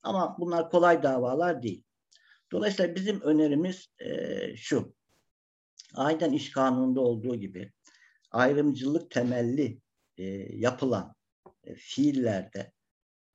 [0.03, 1.83] Ama bunlar kolay davalar değil.
[2.51, 4.95] Dolayısıyla bizim önerimiz e, şu.
[5.95, 7.71] Aynen iş kanununda olduğu gibi
[8.31, 9.81] ayrımcılık temelli
[10.17, 10.23] e,
[10.57, 11.15] yapılan
[11.63, 12.71] e, fiillerde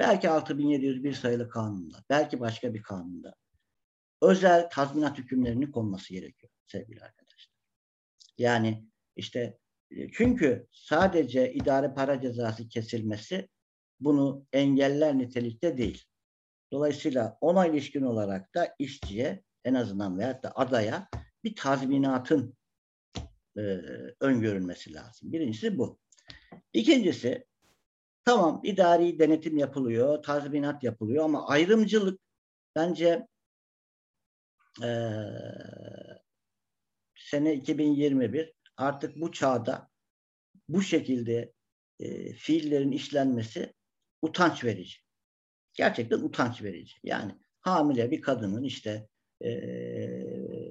[0.00, 3.34] belki 6701 sayılı kanunda, belki başka bir kanunda
[4.22, 7.54] özel tazminat hükümlerinin konması gerekiyor sevgili arkadaşlar.
[8.38, 9.58] Yani işte
[9.90, 13.48] e, çünkü sadece idare para cezası kesilmesi
[14.00, 16.04] bunu engeller nitelikte değil.
[16.72, 21.08] Dolayısıyla ona ilişkin olarak da işçiye en azından veyahut da adaya
[21.44, 22.56] bir tazminatın
[23.56, 23.60] e,
[24.20, 25.32] öngörülmesi lazım.
[25.32, 25.98] Birincisi bu.
[26.72, 27.44] İkincisi
[28.24, 32.20] tamam idari denetim yapılıyor, tazminat yapılıyor ama ayrımcılık
[32.76, 33.26] bence
[34.82, 34.88] e,
[37.14, 39.90] sene 2021 artık bu çağda
[40.68, 41.52] bu şekilde
[42.00, 43.74] e, fiillerin işlenmesi
[44.22, 44.96] utanç verici.
[45.74, 46.94] Gerçekten utanç verici.
[47.02, 49.08] Yani hamile bir kadının işte
[49.40, 49.50] e,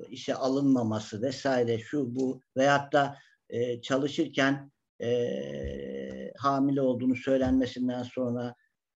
[0.09, 3.17] işe alınmaması vesaire şu bu veyahut da
[3.49, 8.55] e, çalışırken e, hamile olduğunu söylenmesinden sonra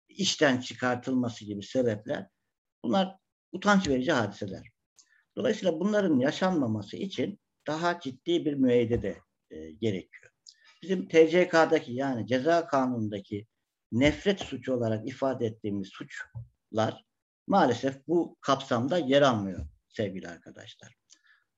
[0.08, 2.26] işten çıkartılması gibi sebepler
[2.84, 3.16] bunlar
[3.52, 4.68] utanç verici hadiseler.
[5.36, 9.16] Dolayısıyla bunların yaşanmaması için daha ciddi bir müeyyide de
[9.50, 10.32] e, gerekiyor.
[10.82, 13.46] Bizim TCK'daki yani ceza kanunundaki
[13.92, 17.04] nefret suçu olarak ifade ettiğimiz suçlar
[17.46, 20.94] maalesef bu kapsamda yer almıyor sevgili arkadaşlar.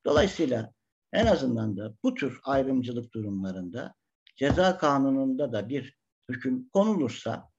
[0.04, 0.72] Dolayısıyla
[1.12, 3.94] en azından da bu tür ayrımcılık durumlarında
[4.36, 5.98] ceza kanununda da bir
[6.30, 7.50] hüküm konulursa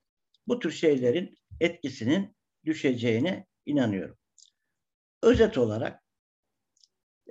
[0.48, 2.36] bu tür şeylerin etkisinin
[2.66, 4.18] düşeceğine inanıyorum.
[5.24, 6.04] Özet olarak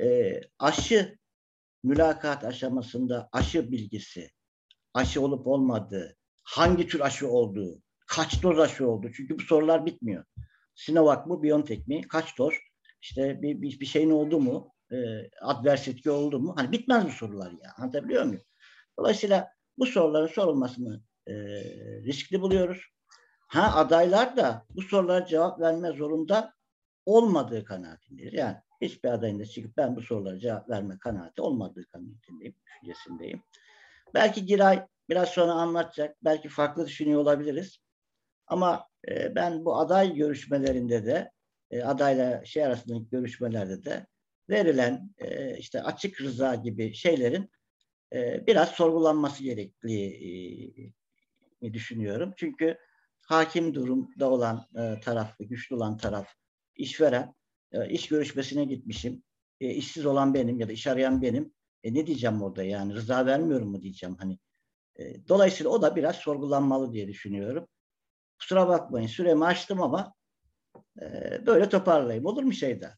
[0.00, 1.18] e, aşı
[1.82, 4.30] mülakat aşamasında aşı bilgisi,
[4.94, 9.10] aşı olup olmadığı, hangi tür aşı olduğu, kaç doz aşı oldu.
[9.16, 10.24] Çünkü bu sorular bitmiyor.
[10.74, 12.54] Sinovac mı, BioNTech mi, kaç doz,
[13.02, 14.96] işte bir, bir, bir şeyin oldu mu, e,
[15.42, 16.54] advers etki oldu mu?
[16.56, 17.72] Hani bitmez bu sorular ya.
[17.76, 18.42] Anlatabiliyor muyum?
[18.98, 21.34] Dolayısıyla bu soruların sorulmasını e,
[22.04, 22.82] riskli buluyoruz.
[23.48, 26.54] Ha adaylar da bu sorulara cevap verme zorunda
[27.06, 28.34] olmadığı kanaatindeyiz.
[28.34, 33.42] Yani hiçbir adayın da çıkıp ben bu sorulara cevap verme kanaati olmadığı kanaatindeyim, düşüncesindeyim.
[34.14, 37.78] Belki Giray biraz sonra anlatacak, belki farklı düşünüyor olabiliriz.
[38.46, 41.30] Ama e, ben bu aday görüşmelerinde de,
[41.70, 44.06] e, adayla şey arasındaki görüşmelerde de
[44.50, 47.50] verilen e, işte açık rıza gibi şeylerin
[48.12, 50.92] e, biraz sorgulanması gerektiğini
[51.62, 52.32] e, düşünüyorum.
[52.36, 52.78] Çünkü
[53.26, 56.28] hakim durumda olan e, taraf, güçlü olan taraf,
[56.76, 57.34] işveren,
[57.72, 59.22] e, iş görüşmesine gitmişim,
[59.60, 61.52] e, işsiz olan benim ya da iş arayan benim.
[61.84, 64.38] E, ne diyeceğim orada yani rıza vermiyorum mu diyeceğim hani.
[64.96, 67.68] E, dolayısıyla o da biraz sorgulanmalı diye düşünüyorum.
[68.38, 70.14] Kusura bakmayın süremi açtım ama
[71.02, 71.06] e,
[71.46, 72.26] böyle toparlayayım.
[72.26, 72.94] Olur mu şeyda?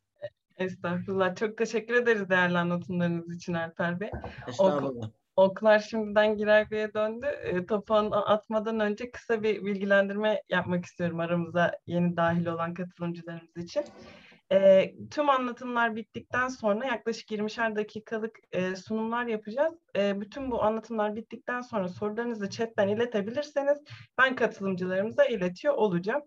[0.57, 1.37] Estağfurullah.
[1.37, 4.11] Çok teşekkür ederiz değerli anlatımlarınız için Alper Bey.
[4.49, 5.07] Estağfurullah.
[5.07, 7.27] Ok, oklar şimdiden Giray Bey'e döndü.
[7.27, 13.85] E, topu atmadan önce kısa bir bilgilendirme yapmak istiyorum aramıza yeni dahil olan katılımcılarımız için.
[14.53, 19.75] E, tüm anlatımlar bittikten sonra yaklaşık 20'şer dakikalık e, sunumlar yapacağız.
[19.97, 23.79] E, bütün bu anlatımlar bittikten sonra sorularınızı chatten iletebilirseniz
[24.19, 26.23] ben katılımcılarımıza iletiyor olacağım.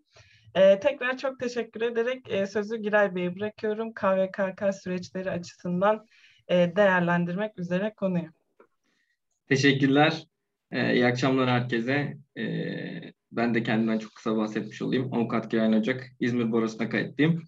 [0.55, 3.93] E, tekrar çok teşekkür ederek e, sözü Giray Bey'e bırakıyorum.
[3.93, 6.05] KVKK süreçleri açısından
[6.47, 8.29] e, değerlendirmek üzere konuyu.
[9.49, 10.23] Teşekkürler.
[10.73, 12.17] Ee, iyi akşamlar herkese.
[12.37, 15.13] Ee, ben de kendimden çok kısa bahsetmiş olayım.
[15.13, 17.43] Avukat Giray Ocak, İzmir Borusu'na kayıtlıyım.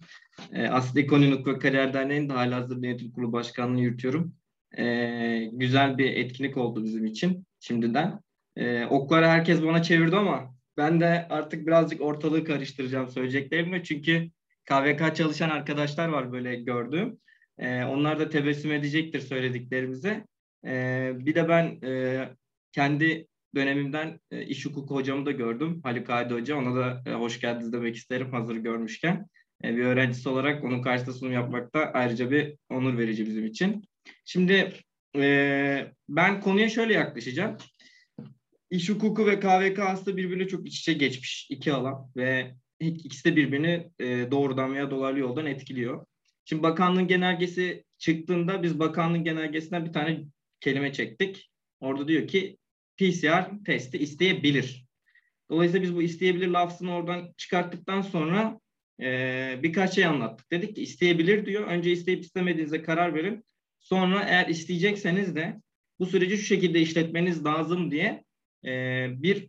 [0.52, 4.34] Ee, Aslı Ekonomik ve Kariyer Derneği'nin de halihazırda yönetim kurulu başkanlığını yürütüyorum.
[4.78, 8.20] Ee, güzel bir etkinlik oldu bizim için şimdiden.
[8.56, 13.82] Ee, okları herkes bana çevirdi ama ben de artık birazcık ortalığı karıştıracağım söyleyeceklerimle.
[13.82, 14.30] Çünkü
[14.64, 17.18] KVK çalışan arkadaşlar var böyle gördüğüm.
[17.58, 20.26] Ee, onlar da tebessüm edecektir söylediklerimize.
[20.66, 22.28] Ee, bir de ben e,
[22.72, 25.80] kendi dönemimden e, iş hukuku hocamı da gördüm.
[25.82, 26.56] Haluk Adi Hoca.
[26.56, 29.26] Ona da e, hoş geldiniz demek isterim hazır görmüşken.
[29.64, 33.84] E, bir öğrencisi olarak onun karşısında sunum yapmak da ayrıca bir onur verici bizim için.
[34.24, 34.72] Şimdi
[35.16, 37.56] e, ben konuya şöyle yaklaşacağım.
[38.70, 43.36] İş hukuku ve KVK aslında birbirine çok iç içe geçmiş iki alan ve ikisi de
[43.36, 46.06] birbirini e, doğrudan veya dolaylı yoldan etkiliyor.
[46.44, 50.24] Şimdi bakanlığın genelgesi çıktığında biz bakanlığın genelgesinden bir tane
[50.60, 51.50] kelime çektik.
[51.80, 52.58] Orada diyor ki
[52.96, 54.86] PCR testi isteyebilir.
[55.50, 58.60] Dolayısıyla biz bu isteyebilir lafzını oradan çıkarttıktan sonra
[59.00, 60.50] e, birkaç şey anlattık.
[60.50, 61.66] Dedik ki isteyebilir diyor.
[61.66, 63.44] Önce isteyip istemediğinize karar verin.
[63.78, 65.60] Sonra eğer isteyecekseniz de
[65.98, 68.24] bu süreci şu şekilde işletmeniz lazım diye
[68.64, 69.48] e, bir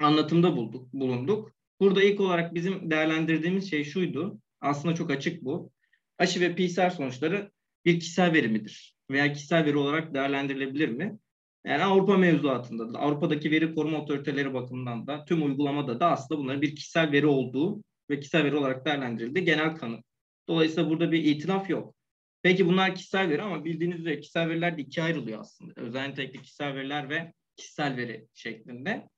[0.00, 1.52] anlatımda bulduk, bulunduk.
[1.80, 4.38] Burada ilk olarak bizim değerlendirdiğimiz şey şuydu.
[4.60, 5.72] Aslında çok açık bu.
[6.18, 7.50] Aşı ve PCR sonuçları
[7.84, 11.18] bir kişisel verimidir veya kişisel veri olarak değerlendirilebilir mi?
[11.66, 16.62] Yani Avrupa mevzuatında da, Avrupa'daki veri koruma otoriteleri bakımından da, tüm uygulamada da aslında bunların
[16.62, 20.02] bir kişisel veri olduğu ve kişisel veri olarak değerlendirildi genel kanı.
[20.48, 21.94] Dolayısıyla burada bir itilaf yok.
[22.42, 25.72] Peki bunlar kişisel veri ama bildiğiniz üzere kişisel veriler de ikiye ayrılıyor aslında.
[25.76, 29.08] Özel nitelikli kişisel veriler ve kişisel veri şeklinde.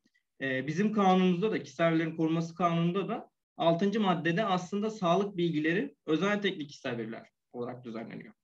[0.41, 6.43] Ee, bizim kanunumuzda da kişisel verilerin korunması kanununda da Altıncı maddede aslında sağlık bilgileri özel
[6.43, 8.35] teknik kişisel veriler olarak düzenleniyor.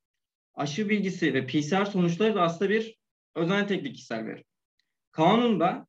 [0.54, 2.98] Aşı bilgisi ve PCR sonuçları da aslında bir
[3.34, 4.44] özel teknik kişisel veri.
[5.10, 5.86] Kanunda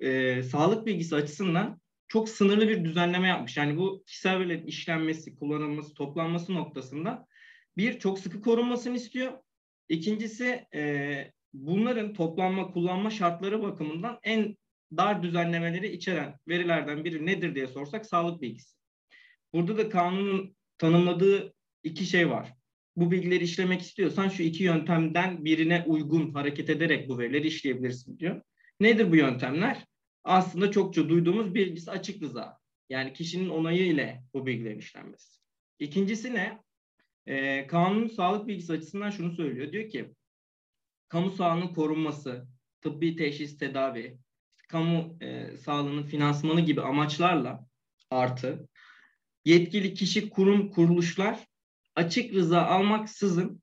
[0.00, 1.80] e, sağlık bilgisi açısından
[2.12, 3.56] çok sınırlı bir düzenleme yapmış.
[3.56, 7.26] Yani bu kişisel verilerin işlenmesi, kullanılması, toplanması noktasında
[7.76, 9.32] bir çok sıkı korunmasını istiyor.
[9.88, 14.56] İkincisi e, bunların toplanma, kullanma şartları bakımından en
[14.96, 18.76] dar düzenlemeleri içeren verilerden biri nedir diye sorsak sağlık bilgisi.
[19.52, 22.52] Burada da kanunun tanımladığı iki şey var.
[22.96, 28.42] Bu bilgileri işlemek istiyorsan şu iki yöntemden birine uygun hareket ederek bu verileri işleyebilirsin diyor.
[28.80, 29.91] Nedir bu yöntemler?
[30.24, 32.58] Aslında çokça duyduğumuz birincisi açık rıza.
[32.88, 35.38] Yani kişinin onayı ile bu bilgilerin işlenmesi.
[35.78, 36.62] İkincisi ne?
[37.26, 39.72] Ee, kanun sağlık bilgisi açısından şunu söylüyor.
[39.72, 40.14] Diyor ki
[41.08, 42.46] kamu sağlığının korunması,
[42.80, 44.18] tıbbi teşhis, tedavi,
[44.68, 47.66] kamu e, sağlığının finansmanı gibi amaçlarla
[48.10, 48.68] artı
[49.44, 51.46] yetkili kişi, kurum, kuruluşlar
[51.94, 53.62] açık rıza almaksızın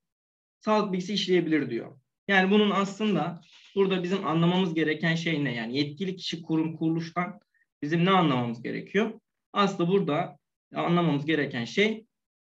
[0.59, 1.98] sağlık bilgisi işleyebilir diyor.
[2.29, 3.41] Yani bunun aslında
[3.75, 5.55] burada bizim anlamamız gereken şey ne?
[5.55, 7.39] Yani yetkili kişi, kurum, kuruluştan
[7.81, 9.19] bizim ne anlamamız gerekiyor?
[9.53, 10.37] Aslında burada
[10.75, 12.05] anlamamız gereken şey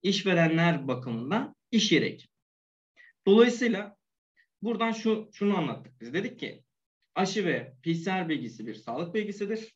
[0.04, 2.30] işverenler bakımından iş yeri hekim.
[3.28, 3.96] Dolayısıyla
[4.62, 6.14] buradan şu şunu anlattık biz.
[6.14, 6.64] Dedik ki
[7.16, 9.76] aşı ve PCR bilgisi bir sağlık bilgisidir.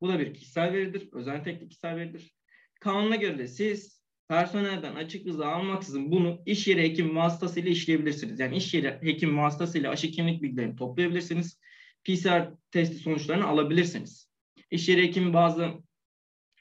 [0.00, 1.08] Bu da bir kişisel veridir.
[1.12, 2.34] Özel teknik kişisel veridir.
[2.80, 8.40] Kanuna göre de siz personelden açık rıza almaksızın bunu iş yeri hekim vasıtasıyla işleyebilirsiniz.
[8.40, 11.60] Yani iş yeri hekim vasıtasıyla aşı kimlik bilgilerini toplayabilirsiniz.
[12.04, 14.28] PCR testi sonuçlarını alabilirsiniz.
[14.70, 15.70] İş yeri hekimi bazı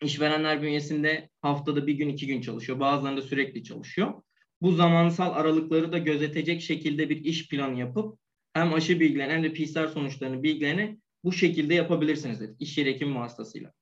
[0.01, 2.79] işverenler bünyesinde haftada bir gün iki gün çalışıyor.
[2.79, 4.21] Bazılarında sürekli çalışıyor.
[4.61, 8.19] Bu zamansal aralıkları da gözetecek şekilde bir iş planı yapıp
[8.53, 12.55] hem aşı bilgilerini hem de PCR sonuçlarını bilgilerini bu şekilde yapabilirsiniz dedi.
[12.59, 13.73] İş yeri hekimi vasıtasıyla.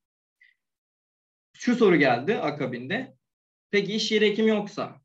[1.52, 3.14] Şu soru geldi akabinde.
[3.70, 5.00] Peki iş yeri hekim yoksa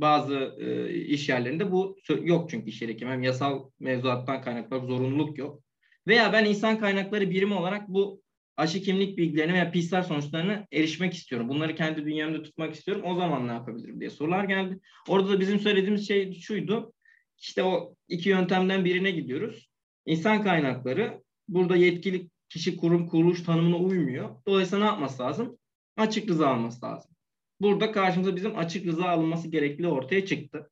[0.00, 3.08] bazı e, iş yerlerinde bu yok çünkü iş yeri hekim.
[3.08, 5.62] Hem yasal mevzuattan kaynaklı zorunluluk yok.
[6.06, 8.22] Veya ben insan kaynakları birimi olarak bu
[8.56, 11.48] aşı kimlik bilgilerine veya PCR sonuçlarına erişmek istiyorum.
[11.48, 13.02] Bunları kendi bünyemde tutmak istiyorum.
[13.06, 14.80] O zaman ne yapabilirim diye sorular geldi.
[15.08, 16.92] Orada da bizim söylediğimiz şey şuydu.
[17.38, 19.70] İşte o iki yöntemden birine gidiyoruz.
[20.06, 24.36] İnsan kaynakları burada yetkili kişi, kurum, kuruluş tanımına uymuyor.
[24.46, 25.58] Dolayısıyla ne yapması lazım?
[25.96, 27.11] Açık rıza alması lazım.
[27.62, 30.70] Burada karşımıza bizim açık rıza alınması gerekli ortaya çıktı.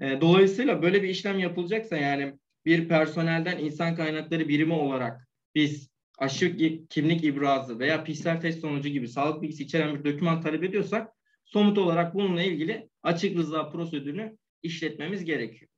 [0.00, 6.56] E, dolayısıyla böyle bir işlem yapılacaksa yani bir personelden insan kaynakları birimi olarak biz aşı
[6.90, 11.12] kimlik ibrazı veya PCR test sonucu gibi sağlık bilgisi içeren bir doküman talep ediyorsak
[11.44, 15.70] somut olarak bununla ilgili açık rıza prosedürünü işletmemiz gerekiyor.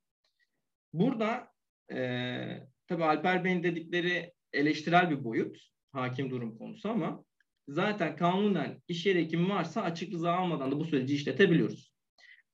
[0.93, 1.49] Burada
[1.93, 1.99] e,
[2.87, 5.59] tabii Alper Bey'in dedikleri eleştirel bir boyut
[5.93, 7.25] hakim durum konusu ama
[7.69, 11.93] zaten kanunen iş yeri hekimi varsa açık rıza almadan da bu süreci işletebiliyoruz.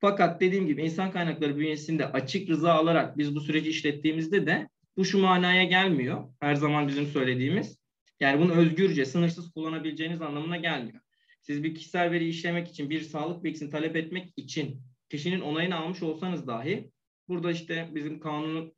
[0.01, 5.05] Fakat dediğim gibi insan kaynakları bünyesinde açık rıza alarak biz bu süreci işlettiğimizde de bu
[5.05, 6.25] şu manaya gelmiyor.
[6.41, 7.79] Her zaman bizim söylediğimiz.
[8.21, 11.01] Yani bunu özgürce, sınırsız kullanabileceğiniz anlamına gelmiyor.
[11.41, 16.03] Siz bir kişisel veri işlemek için, bir sağlık bilgisini talep etmek için kişinin onayını almış
[16.03, 16.91] olsanız dahi
[17.29, 18.75] burada işte bizim kanunun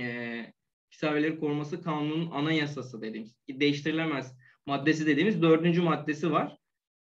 [0.00, 0.52] e,
[0.90, 6.56] kişisel verileri koruması kanunun anayasası dediğimiz, değiştirilemez maddesi dediğimiz dördüncü maddesi var.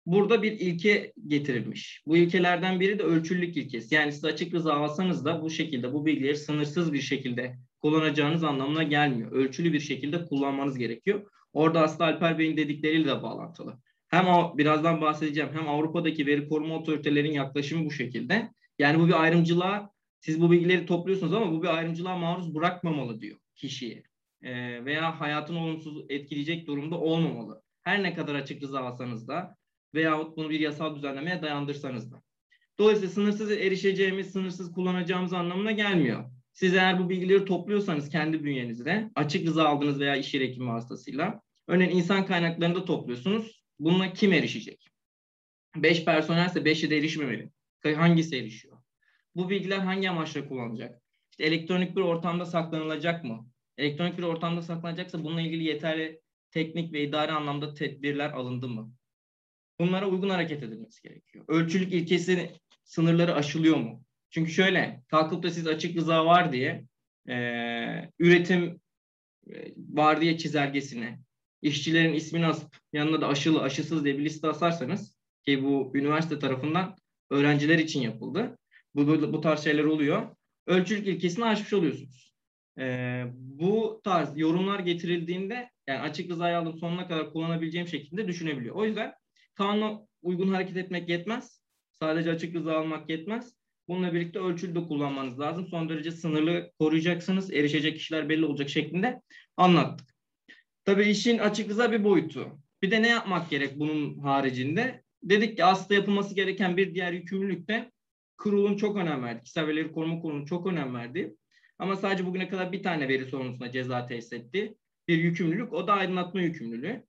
[0.07, 2.03] Burada bir ilke getirilmiş.
[2.07, 3.95] Bu ilkelerden biri de ölçülülük ilkesi.
[3.95, 8.83] Yani siz açık rıza alsanız da bu şekilde bu bilgileri sınırsız bir şekilde kullanacağınız anlamına
[8.83, 9.33] gelmiyor.
[9.33, 11.31] Ölçülü bir şekilde kullanmanız gerekiyor.
[11.53, 13.79] Orada aslında Alper Bey'in dedikleriyle de bağlantılı.
[14.09, 14.27] Hem
[14.59, 18.53] birazdan bahsedeceğim hem Avrupa'daki veri koruma otoritelerinin yaklaşımı bu şekilde.
[18.79, 19.91] Yani bu bir ayrımcılığa
[20.21, 24.03] siz bu bilgileri topluyorsunuz ama bu bir ayrımcılığa maruz bırakmamalı diyor kişiyi.
[24.45, 27.63] Ee, veya hayatını olumsuz etkileyecek durumda olmamalı.
[27.83, 29.57] Her ne kadar açık rıza alsanız da
[29.95, 32.23] veyahut bunu bir yasal düzenlemeye dayandırsanız da.
[32.79, 36.25] Dolayısıyla sınırsız erişeceğimiz, sınırsız kullanacağımız anlamına gelmiyor.
[36.53, 41.41] Siz eğer bu bilgileri topluyorsanız kendi bünyenizde, açık rıza aldınız veya iş yeri hekimi vasıtasıyla,
[41.69, 43.65] örneğin insan kaynaklarını da topluyorsunuz.
[43.79, 44.89] Bununla kim erişecek?
[45.77, 47.51] Beş personelse beşi de erişmemeli.
[47.97, 48.77] Hangisi erişiyor?
[49.35, 51.03] Bu bilgiler hangi amaçla kullanılacak?
[51.31, 53.47] İşte elektronik bir ortamda saklanılacak mı?
[53.79, 56.21] Elektronik bir ortamda saklanacaksa bununla ilgili yeterli
[56.51, 58.93] teknik ve idari anlamda tedbirler alındı mı?
[59.79, 61.45] Bunlara uygun hareket edilmesi gerekiyor.
[61.49, 62.51] Ölçülük ilkesi
[62.85, 64.05] sınırları aşılıyor mu?
[64.31, 66.85] Çünkü şöyle, kalkıp da siz açık rıza var diye
[67.29, 67.35] e,
[68.19, 68.81] üretim
[69.51, 71.21] e, var diye çizelgesine,
[71.63, 76.97] işçilerin ismini asıp yanına da aşılı, aşısız diye bir liste asarsanız ki bu üniversite tarafından
[77.31, 78.59] öğrenciler için yapıldı.
[78.95, 80.37] Bu, bu, bu tarz şeyler oluyor.
[80.67, 82.34] Ölçülük ilkesini aşmış oluyorsunuz.
[82.79, 88.75] E, bu tarz yorumlar getirildiğinde yani açık rızayı aldım sonuna kadar kullanabileceğim şekilde düşünebiliyor.
[88.75, 89.15] O yüzden
[89.55, 91.61] kanuna uygun hareket etmek yetmez.
[91.93, 93.55] Sadece açık rıza almak yetmez.
[93.89, 95.67] Bununla birlikte ölçülü de kullanmanız lazım.
[95.67, 97.53] Son derece sınırlı koruyacaksınız.
[97.53, 99.21] Erişecek kişiler belli olacak şeklinde
[99.57, 100.15] anlattık.
[100.85, 102.59] Tabii işin açık rıza bir boyutu.
[102.83, 105.03] Bir de ne yapmak gerek bunun haricinde?
[105.23, 107.93] Dedik ki aslında yapılması gereken bir diğer yükümlülük de
[108.39, 109.41] kurulun çok önem verdi.
[109.41, 111.37] Kişisel verileri koruma kurulunun çok önem verdi.
[111.79, 114.75] Ama sadece bugüne kadar bir tane veri sorumlusuna ceza tesis etti.
[115.09, 117.05] Bir yükümlülük o da aydınlatma yükümlülüğü.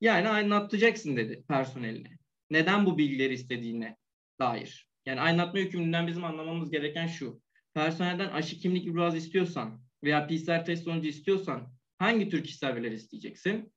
[0.00, 2.18] Yani aydınlatacaksın dedi personeline.
[2.50, 3.96] Neden bu bilgileri istediğine
[4.40, 4.88] dair.
[5.06, 7.40] Yani aydınlatma yükümlülüğünden bizim anlamamız gereken şu.
[7.74, 13.72] Personelden aşı kimlik ibrazı istiyorsan veya PCR test sonucu istiyorsan hangi tür kişisel verileri isteyeceksin?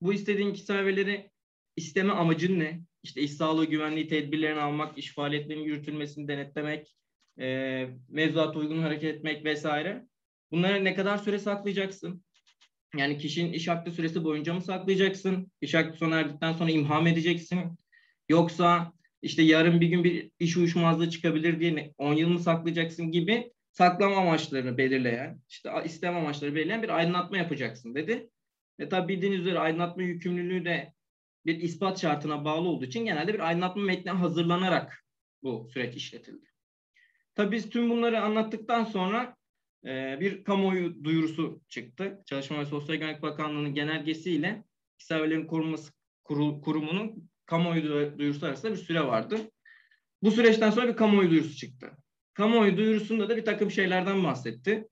[0.00, 1.30] Bu istediğin kişisel verileri
[1.76, 2.80] isteme amacın ne?
[3.02, 6.94] İşte iş sağlığı güvenliği tedbirlerini almak, iş faaliyetlerinin yürütülmesini denetlemek,
[7.40, 10.06] e, mevzuata uygun hareket etmek vesaire.
[10.50, 12.24] Bunları ne kadar süre saklayacaksın?
[12.96, 15.52] Yani kişinin iş hakkı süresi boyunca mı saklayacaksın?
[15.60, 17.78] İş hakkı sona erdikten sonra imha edeceksin?
[18.28, 23.52] Yoksa işte yarın bir gün bir iş uyuşmazlığı çıkabilir diye 10 yıl mı saklayacaksın gibi
[23.72, 28.30] saklama amaçlarını belirleyen, işte isteme amaçları belirleyen bir aydınlatma yapacaksın dedi.
[28.78, 30.92] E tabi bildiğiniz üzere aydınlatma yükümlülüğü de
[31.46, 35.04] bir ispat şartına bağlı olduğu için genelde bir aydınlatma metni hazırlanarak
[35.42, 36.51] bu süreç işletildi.
[37.34, 39.36] Tabii biz tüm bunları anlattıktan sonra
[39.84, 42.22] e, bir kamuoyu duyurusu çıktı.
[42.26, 44.64] Çalışma ve Sosyal Güvenlik Bakanlığı'nın genelgesiyle
[44.98, 45.92] kişisel verilerin korunması
[46.24, 49.40] kurumunun kamuoyu duyurusu arasında bir süre vardı.
[50.22, 51.90] Bu süreçten sonra bir kamuoyu duyurusu çıktı.
[52.34, 54.88] Kamuoyu duyurusunda da bir takım şeylerden bahsetti.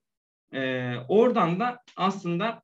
[0.52, 2.62] Ee, oradan da aslında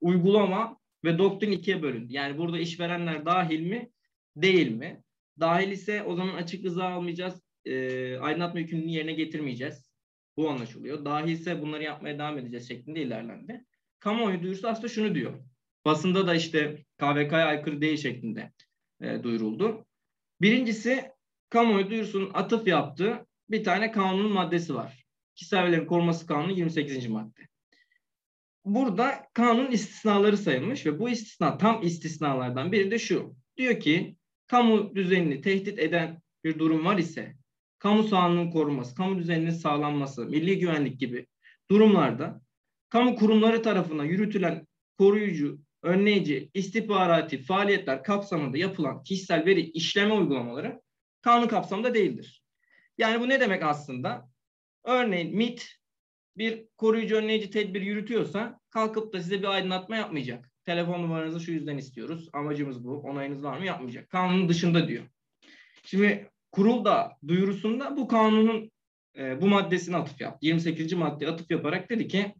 [0.00, 2.12] uygulama ve doktrin ikiye bölündü.
[2.12, 3.90] Yani burada işverenler dahil mi,
[4.36, 5.02] değil mi?
[5.40, 9.90] Dahil ise o zaman açık rıza almayacağız, e, aydınlatma yükümlülüğünü yerine getirmeyeceğiz.
[10.36, 11.04] Bu anlaşılıyor.
[11.04, 13.64] Dahil ise bunları yapmaya devam edeceğiz şeklinde ilerlendi.
[14.00, 15.40] Kamuoyu duyurusu aslında şunu diyor.
[15.84, 18.52] Basında da işte KVK'ya aykırı değil şeklinde
[19.00, 19.86] e, duyuruldu.
[20.40, 21.10] Birincisi
[21.50, 25.04] kamuoyu duyurusunun atıf yaptığı bir tane kanunun maddesi var.
[25.34, 27.08] Kişisel verilerin korunması kanunu 28.
[27.08, 27.40] madde.
[28.64, 33.36] Burada kanun istisnaları sayılmış ve bu istisna tam istisnalardan biri de şu.
[33.56, 34.16] Diyor ki
[34.46, 37.36] kamu düzenini tehdit eden bir durum var ise
[37.78, 41.26] kamu sağlığının korunması, kamu düzeninin sağlanması, milli güvenlik gibi
[41.70, 42.40] durumlarda
[42.88, 44.66] kamu kurumları tarafından yürütülen
[44.98, 50.82] koruyucu önleyici, istihbarati faaliyetler kapsamında yapılan kişisel veri işleme uygulamaları
[51.20, 52.42] kanun kapsamında değildir.
[52.98, 54.28] Yani bu ne demek aslında?
[54.84, 55.78] Örneğin MIT
[56.36, 60.50] bir koruyucu önleyici tedbir yürütüyorsa kalkıp da size bir aydınlatma yapmayacak.
[60.64, 62.28] Telefon numaranızı şu yüzden istiyoruz.
[62.32, 62.98] Amacımız bu.
[62.98, 63.66] Onayınız var mı?
[63.66, 64.10] Yapmayacak.
[64.10, 65.04] Kanunun dışında diyor.
[65.84, 68.70] Şimdi kurul da duyurusunda bu kanunun
[69.18, 70.46] e, bu maddesine atıf yaptı.
[70.46, 70.92] 28.
[70.92, 72.34] maddeye atıf yaparak dedi ki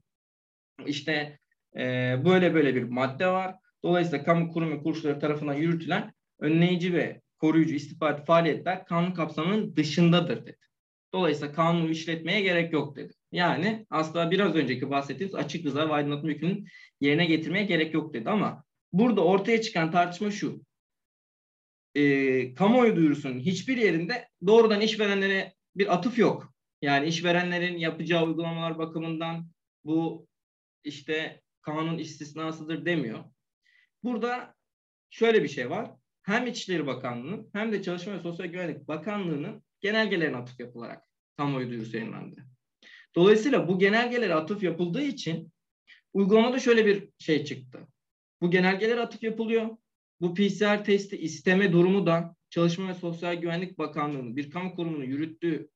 [0.86, 1.38] işte
[1.76, 3.54] e, böyle böyle bir madde var.
[3.82, 10.46] Dolayısıyla kamu kurum ve kuruluşları tarafından yürütülen önleyici ve koruyucu istihbarat faaliyetler kanun kapsamının dışındadır
[10.46, 10.56] dedi.
[11.14, 13.12] Dolayısıyla kanunu işletmeye gerek yok dedi.
[13.32, 16.66] Yani aslında biraz önceki bahsettiğimiz açık rıza ve aydınlatma yükünün
[17.00, 20.60] yerine getirmeye gerek yok dedi ama burada ortaya çıkan tartışma şu.
[21.98, 26.54] E, kamuoyu duyurusunun hiçbir yerinde doğrudan işverenlere bir atıf yok.
[26.82, 29.50] Yani işverenlerin yapacağı uygulamalar bakımından
[29.84, 30.26] bu
[30.84, 33.24] işte kanun istisnasıdır demiyor.
[34.02, 34.54] Burada
[35.10, 35.90] şöyle bir şey var.
[36.22, 41.02] Hem İçişleri Bakanlığı'nın hem de Çalışma ve Sosyal Güvenlik Bakanlığı'nın genelgelerine atıf yapılarak
[41.36, 42.44] kamuoyu duyurusu yayınlandı.
[43.14, 45.52] Dolayısıyla bu genelgelere atıf yapıldığı için
[46.12, 47.86] uygulamada şöyle bir şey çıktı.
[48.40, 49.76] Bu genelgelere atıf yapılıyor.
[50.20, 55.68] Bu PCR testi isteme durumu da Çalışma ve Sosyal Güvenlik Bakanlığı'nın bir kamu kurumunu yürüttüğü,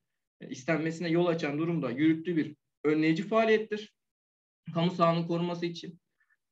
[0.49, 3.95] istenmesine yol açan durumda yürüttüğü bir önleyici faaliyettir
[4.75, 6.01] kamu sağlığının korunması için.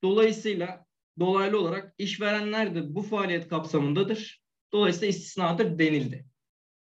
[0.03, 0.87] Dolayısıyla
[1.19, 4.43] dolaylı olarak işverenler de bu faaliyet kapsamındadır.
[4.73, 6.27] Dolayısıyla istisnadır denildi.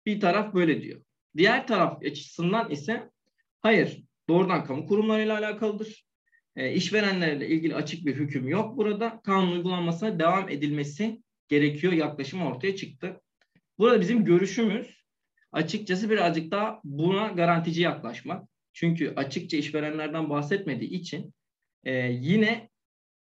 [0.06, 1.02] Bir taraf böyle diyor.
[1.36, 3.10] Diğer taraf açısından ise
[3.60, 6.07] hayır doğrudan kamu kurumlarıyla alakalıdır.
[6.56, 9.20] E, işverenlerle ilgili açık bir hüküm yok burada.
[9.24, 13.20] Kanun uygulanmasına devam edilmesi gerekiyor yaklaşım ortaya çıktı.
[13.78, 14.98] Burada bizim görüşümüz
[15.52, 18.48] açıkçası birazcık daha buna garantici yaklaşmak.
[18.72, 21.34] Çünkü açıkça işverenlerden bahsetmediği için
[21.84, 22.68] e, yine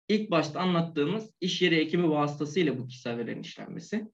[0.08, 4.06] ilk başta anlattığımız iş yeri hekimi vasıtasıyla bu kişisel verilerin işlenmesi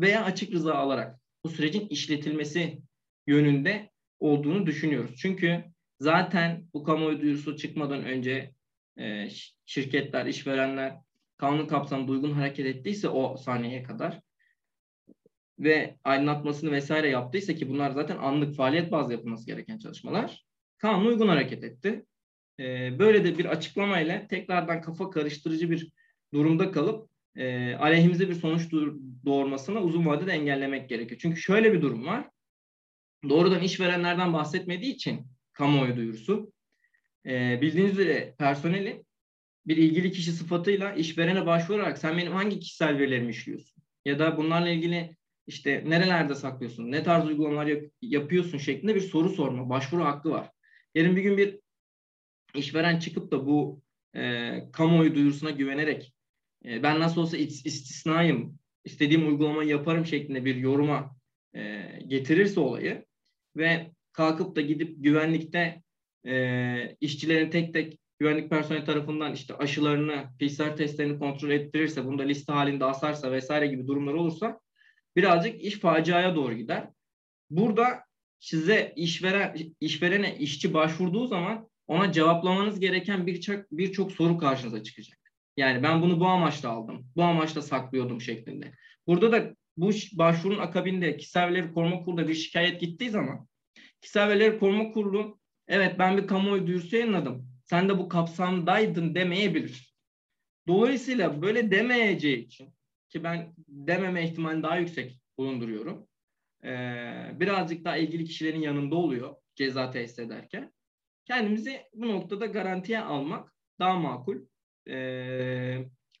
[0.00, 2.78] veya açık rıza alarak bu sürecin işletilmesi
[3.26, 3.90] yönünde
[4.20, 5.16] olduğunu düşünüyoruz.
[5.16, 5.64] Çünkü
[6.00, 8.54] zaten bu kamuoyu duyurusu çıkmadan önce
[8.98, 9.28] e,
[9.66, 10.96] şirketler, işverenler
[11.36, 14.20] kanun kapsamında uygun hareket ettiyse o saniyeye kadar
[15.58, 20.44] ve aydınlatmasını vesaire yaptıysa ki bunlar zaten anlık faaliyet bazlı yapılması gereken çalışmalar
[20.78, 22.04] kanun uygun hareket etti.
[22.60, 25.92] E, böyle de bir açıklamayla tekrardan kafa karıştırıcı bir
[26.34, 28.72] durumda kalıp e, aleyhimize bir sonuç
[29.24, 31.20] doğurmasını uzun vadede engellemek gerekiyor.
[31.22, 32.30] Çünkü şöyle bir durum var.
[33.28, 36.52] Doğrudan işverenlerden bahsetmediği için kamuoyu duyurusu.
[37.26, 39.06] E, bildiğiniz üzere personelin
[39.66, 43.82] bir ilgili kişi sıfatıyla işverene başvurarak sen benim hangi kişisel verilerimi işliyorsun?
[44.04, 45.16] Ya da bunlarla ilgili
[45.46, 50.50] işte nerelerde saklıyorsun, ne tarz uygulamalar yap- yapıyorsun şeklinde bir soru sorma, başvuru hakkı var.
[50.94, 51.58] Yarın bir gün bir
[52.54, 53.82] işveren çıkıp da bu
[54.14, 56.14] e, kamuoyu duyurusuna güvenerek
[56.64, 61.16] e, ben nasıl olsa istisnayım, istediğim uygulamayı yaparım şeklinde bir yoruma
[61.54, 63.04] e, getirirse olayı
[63.56, 65.82] ve kalkıp da gidip güvenlikte
[66.26, 72.22] e, işçilerin tek tek güvenlik personeli tarafından işte aşılarını, PCR testlerini kontrol ettirirse, bunu da
[72.22, 74.60] liste halinde asarsa vesaire gibi durumlar olursa
[75.16, 76.88] birazcık iş faciaya doğru gider.
[77.50, 78.04] Burada
[78.38, 85.18] size işveren işverene işçi başvurduğu zaman ona cevaplamanız gereken birçok birçok soru karşınıza çıkacak.
[85.56, 88.72] Yani ben bunu bu amaçla aldım, bu amaçla saklıyordum şeklinde.
[89.06, 93.48] Burada da bu başvurun akabinde kişisel verileri koruma kuruluna bir şikayet gittiği zaman
[94.00, 95.37] kişisel verileri koruma kurulu
[95.68, 97.48] evet ben bir kamuoyu duyurusu yayınladım.
[97.64, 99.94] Sen de bu kapsamdaydın demeyebilir.
[100.68, 102.74] Dolayısıyla böyle demeyeceği için
[103.08, 106.06] ki ben dememe ihtimali daha yüksek bulunduruyorum.
[107.40, 110.72] Birazcık daha ilgili kişilerin yanında oluyor ceza tesis ederken.
[111.24, 114.36] Kendimizi bu noktada garantiye almak daha makul,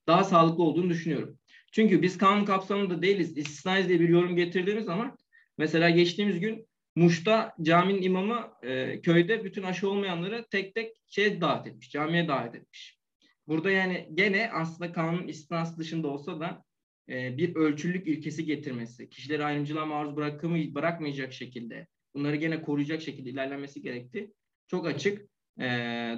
[0.06, 1.38] daha sağlıklı olduğunu düşünüyorum.
[1.72, 3.38] Çünkü biz kanun kapsamında değiliz.
[3.38, 5.18] İstisnayız diye bir yorum getirdiğimiz zaman
[5.58, 6.67] mesela geçtiğimiz gün
[6.98, 12.54] Muş'ta caminin imamı e, köyde bütün aşı olmayanları tek tek şey davet etmiş, camiye davet
[12.54, 12.98] etmiş.
[13.46, 16.64] Burada yani gene aslında kanun istisnası dışında olsa da
[17.08, 23.30] e, bir ölçülük ilkesi getirmesi, kişileri ayrımcılığa maruz bırakımı, bırakmayacak şekilde, bunları gene koruyacak şekilde
[23.30, 24.32] ilerlenmesi gerekti.
[24.66, 25.28] Çok açık.
[25.60, 25.66] E,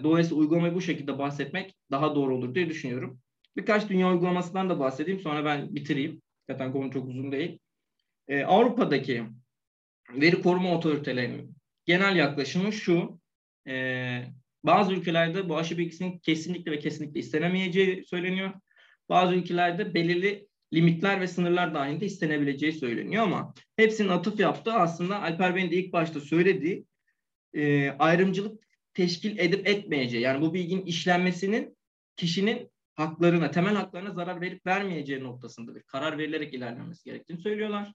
[0.03, 3.21] dolayısıyla uygulamayı bu şekilde bahsetmek daha doğru olur diye düşünüyorum.
[3.57, 6.23] Birkaç dünya uygulamasından da bahsedeyim sonra ben bitireyim.
[6.51, 7.59] Zaten konu çok uzun değil.
[8.29, 9.25] E, Avrupa'daki
[10.15, 11.57] veri koruma otoritelerinin
[11.87, 13.21] genel yaklaşımı şu.
[13.69, 14.25] E,
[14.65, 18.53] bazı ülkelerde bu aşı bilgisinin kesinlikle ve kesinlikle istenemeyeceği söyleniyor.
[19.09, 25.55] Bazı ülkelerde belirli limitler ve sınırlar dahilinde istenebileceği söyleniyor ama hepsinin atıf yaptığı aslında Alper
[25.55, 26.85] Bey'in de ilk başta söylediği
[27.55, 28.61] e, ayrımcılık
[28.95, 30.23] teşkil edip etmeyeceği.
[30.23, 31.77] Yani bu bilginin işlenmesinin
[32.17, 37.93] kişinin haklarına, temel haklarına zarar verip vermeyeceği noktasında bir karar verilerek ilerlemesi gerektiğini söylüyorlar.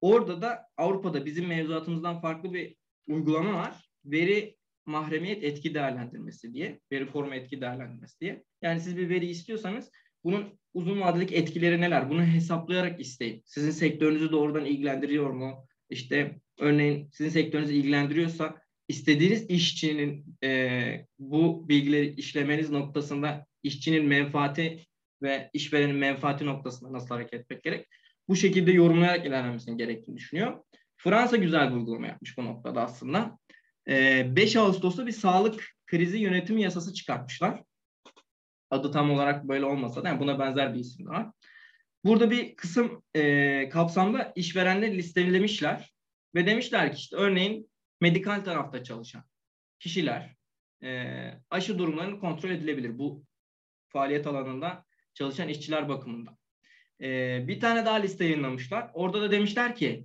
[0.00, 2.76] Orada da Avrupa'da bizim mevzuatımızdan farklı bir
[3.08, 3.90] uygulama var.
[4.04, 8.44] Veri mahremiyet etki değerlendirmesi diye, veri koruma etki değerlendirmesi diye.
[8.62, 9.90] Yani siz bir veri istiyorsanız
[10.24, 12.10] bunun uzun vadeli etkileri neler?
[12.10, 13.42] Bunu hesaplayarak isteyin.
[13.46, 15.66] Sizin sektörünüzü doğrudan ilgilendiriyor mu?
[15.90, 18.56] İşte örneğin sizin sektörünüzü ilgilendiriyorsa
[18.88, 24.86] istediğiniz işçinin e, bu bilgileri işlemeniz noktasında işçinin menfaati
[25.22, 27.86] ve işverenin menfaati noktasında nasıl hareket etmek gerek?
[28.30, 30.64] Bu şekilde yorumlayarak ilerlemesini gerektiğini düşünüyor.
[30.96, 33.38] Fransa güzel bir uygulama yapmış bu noktada aslında.
[33.88, 37.62] E, 5 Ağustos'ta bir sağlık krizi yönetimi yasası çıkartmışlar.
[38.70, 41.30] Adı tam olarak böyle olmasa da yani buna benzer bir isim de var.
[42.04, 45.94] Burada bir kısım e, kapsamda işverenleri listelemişler
[46.34, 47.70] ve demişler ki işte örneğin
[48.00, 49.22] medikal tarafta çalışan
[49.78, 50.36] kişiler
[50.82, 51.10] e,
[51.50, 53.24] aşı durumlarını kontrol edilebilir bu
[53.88, 56.39] faaliyet alanında çalışan işçiler bakımından.
[57.02, 58.90] E, bir tane daha liste yayınlamışlar.
[58.94, 60.04] Orada da demişler ki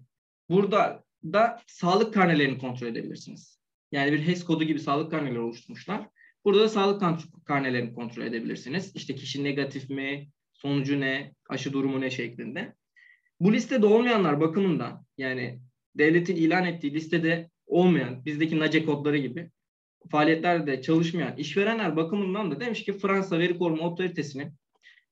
[0.50, 3.60] burada da sağlık karnelerini kontrol edebilirsiniz.
[3.92, 6.10] Yani bir HES kodu gibi sağlık karneleri oluşturmuşlar.
[6.46, 7.02] Burada da sağlık
[7.46, 8.96] karnelerini kontrol edebilirsiniz.
[8.96, 12.74] İşte kişi negatif mi, sonucu ne, aşı durumu ne şeklinde.
[13.40, 15.60] Bu listede olmayanlar bakımından yani
[15.96, 19.52] devletin ilan ettiği listede olmayan bizdeki NACE kodları gibi
[20.12, 24.54] faaliyetlerde çalışmayan işverenler bakımından da demiş ki Fransa Veri Koruma Otoritesi'nin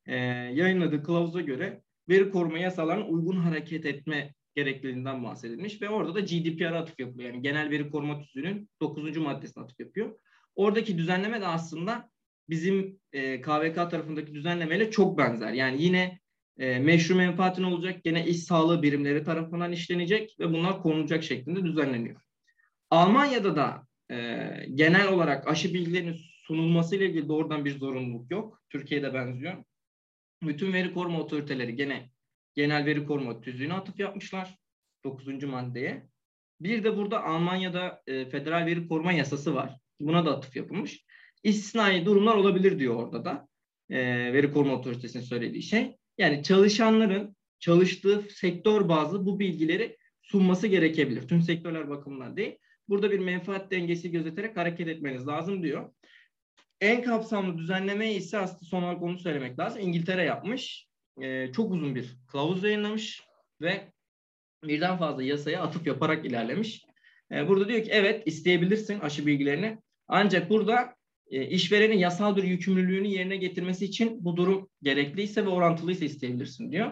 [0.05, 0.15] e,
[0.53, 6.79] yayınladığı kılavuza göre veri koruma yasalarına uygun hareket etme gerekliliğinden bahsedilmiş ve orada da GDPR'a
[6.79, 7.29] atıf yapılıyor.
[7.29, 9.17] Yani Genel Veri Koruma Tüzüğü'nün 9.
[9.17, 10.19] maddesine atıf yapıyor.
[10.55, 12.09] Oradaki düzenleme de aslında
[12.49, 15.53] bizim e, KVK tarafındaki düzenlemeyle çok benzer.
[15.53, 16.19] Yani yine
[16.59, 22.21] e, meşru menfaatin olacak, gene iş sağlığı birimleri tarafından işlenecek ve bunlar konulacak şeklinde düzenleniyor.
[22.89, 28.61] Almanya'da da e, genel olarak aşı bilgilerinin sunulması ile ilgili doğrudan bir zorunluluk yok.
[28.69, 29.63] Türkiye'de benziyor.
[30.47, 32.09] Bütün veri koruma otoriteleri gene
[32.53, 34.57] genel veri koruma tüzüğüne atıf yapmışlar.
[35.03, 35.43] 9.
[35.43, 36.07] maddeye.
[36.61, 39.77] Bir de burada Almanya'da e, federal veri koruma yasası var.
[39.99, 41.05] Buna da atıf yapılmış.
[41.43, 43.47] İstisnai durumlar olabilir diyor orada da.
[43.89, 43.97] E,
[44.33, 45.97] veri koruma otoritesinin söylediği şey.
[46.17, 51.27] Yani çalışanların çalıştığı sektör bazlı bu bilgileri sunması gerekebilir.
[51.27, 52.57] Tüm sektörler bakımından değil.
[52.89, 55.93] Burada bir menfaat dengesi gözeterek hareket etmeniz lazım diyor.
[56.81, 59.81] En kapsamlı düzenleme ise aslında son olarak onu söylemek lazım.
[59.81, 60.87] İngiltere yapmış.
[61.21, 63.23] e, çok uzun bir kılavuz yayınlamış
[63.61, 63.91] ve
[64.63, 66.85] birden fazla yasaya atıf yaparak ilerlemiş.
[67.31, 70.95] E, burada diyor ki evet isteyebilirsin aşı bilgilerini ancak burada
[71.27, 76.91] e, işverenin yasal bir yükümlülüğünü yerine getirmesi için bu durum gerekliyse ve orantılıysa isteyebilirsin diyor.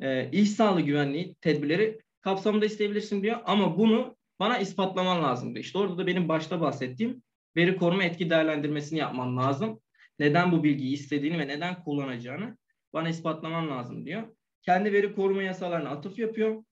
[0.00, 5.64] E, iş sağlığı güvenliği tedbirleri kapsamında isteyebilirsin diyor ama bunu bana ispatlaman lazım diyor.
[5.64, 7.22] İşte orada da benim başta bahsettiğim
[7.56, 9.80] veri koruma etki değerlendirmesini yapman lazım.
[10.18, 12.56] Neden bu bilgiyi istediğini ve neden kullanacağını
[12.92, 14.22] bana ispatlaman lazım diyor.
[14.62, 16.64] Kendi veri koruma yasalarına atıf yapıyor.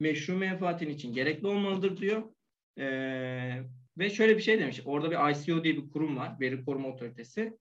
[0.00, 2.22] Meşru menfaatin için gerekli olmalıdır diyor.
[2.78, 3.62] Ee,
[3.98, 4.80] ve şöyle bir şey demiş.
[4.84, 6.40] Orada bir ICO diye bir kurum var.
[6.40, 7.58] Veri Koruma Otoritesi.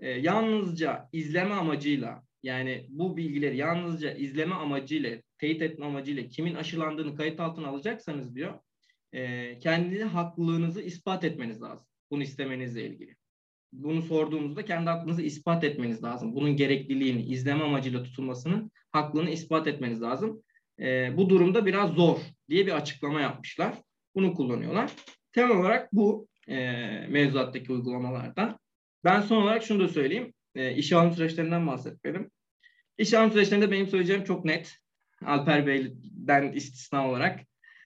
[0.00, 7.16] Ee, yalnızca izleme amacıyla yani bu bilgileri yalnızca izleme amacıyla, teyit etme amacıyla kimin aşılandığını
[7.16, 8.58] kayıt altına alacaksanız diyor,
[9.12, 11.86] e, kendi haklılığınızı ispat etmeniz lazım.
[12.12, 13.16] Bunu istemenizle ilgili.
[13.72, 16.34] Bunu sorduğumuzda kendi hakkınızı ispat etmeniz lazım.
[16.34, 20.42] Bunun gerekliliğini, izleme amacıyla tutulmasının haklılığını ispat etmeniz lazım.
[20.80, 23.74] E, bu durumda biraz zor diye bir açıklama yapmışlar.
[24.14, 24.92] Bunu kullanıyorlar.
[25.32, 26.56] Temel olarak bu e,
[27.08, 28.58] mevzuattaki uygulamalardan.
[29.04, 30.34] Ben son olarak şunu da söyleyeyim.
[30.54, 32.30] E, iş alım süreçlerinden bahsetmedim.
[32.98, 34.78] İş alım süreçlerinde benim söyleyeceğim çok net.
[35.24, 37.40] Alper Bey'den istisna olarak.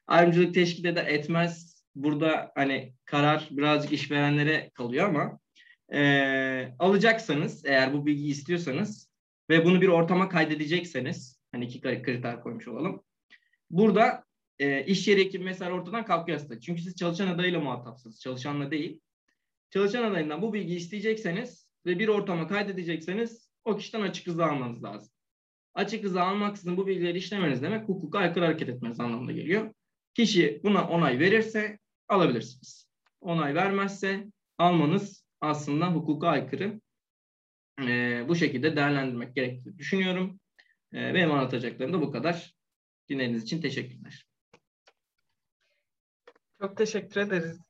[0.07, 1.76] Ayrımcılık teşkil eder etmez.
[1.97, 5.39] Burada hani karar birazcık işverenlere kalıyor ama
[5.93, 9.11] e, alacaksanız eğer bu bilgiyi istiyorsanız
[9.51, 13.03] ve bunu bir ortama kaydedecekseniz hani iki kriter koymuş olalım.
[13.71, 14.25] Burada
[14.59, 16.61] e, iş yeri ekibi mesela ortadan kalkıyor aslında.
[16.61, 18.21] Çünkü siz çalışan adayıyla muhatapsınız.
[18.21, 19.01] Çalışanla değil.
[19.71, 25.13] Çalışan adayından bu bilgiyi isteyecekseniz ve bir ortama kaydedecekseniz o kişiden açık rıza almanız lazım.
[25.75, 29.75] Açık rıza almaksızın bu bilgileri işlemeniz demek hukuka aykırı hareket etmeniz anlamına geliyor.
[30.15, 31.79] Kişi buna onay verirse
[32.09, 32.89] alabilirsiniz.
[33.21, 34.27] Onay vermezse
[34.59, 36.81] almanız aslında hukuka aykırı.
[37.81, 40.41] E, bu şekilde değerlendirmek gerektiğini düşünüyorum.
[40.93, 42.57] E, benim anlatacaklarım da bu kadar.
[43.09, 44.27] Dinlediğiniz için teşekkürler.
[46.61, 47.61] Çok teşekkür ederiz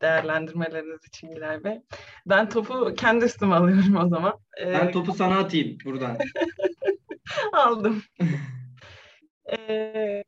[0.00, 1.82] değerlendirmeleriniz için Gülay Bey.
[2.26, 4.40] Ben topu kendi üstüme alıyorum o zaman.
[4.60, 6.18] Ee, ben topu sana atayım buradan.
[7.52, 8.02] Aldım.
[9.52, 10.24] ee,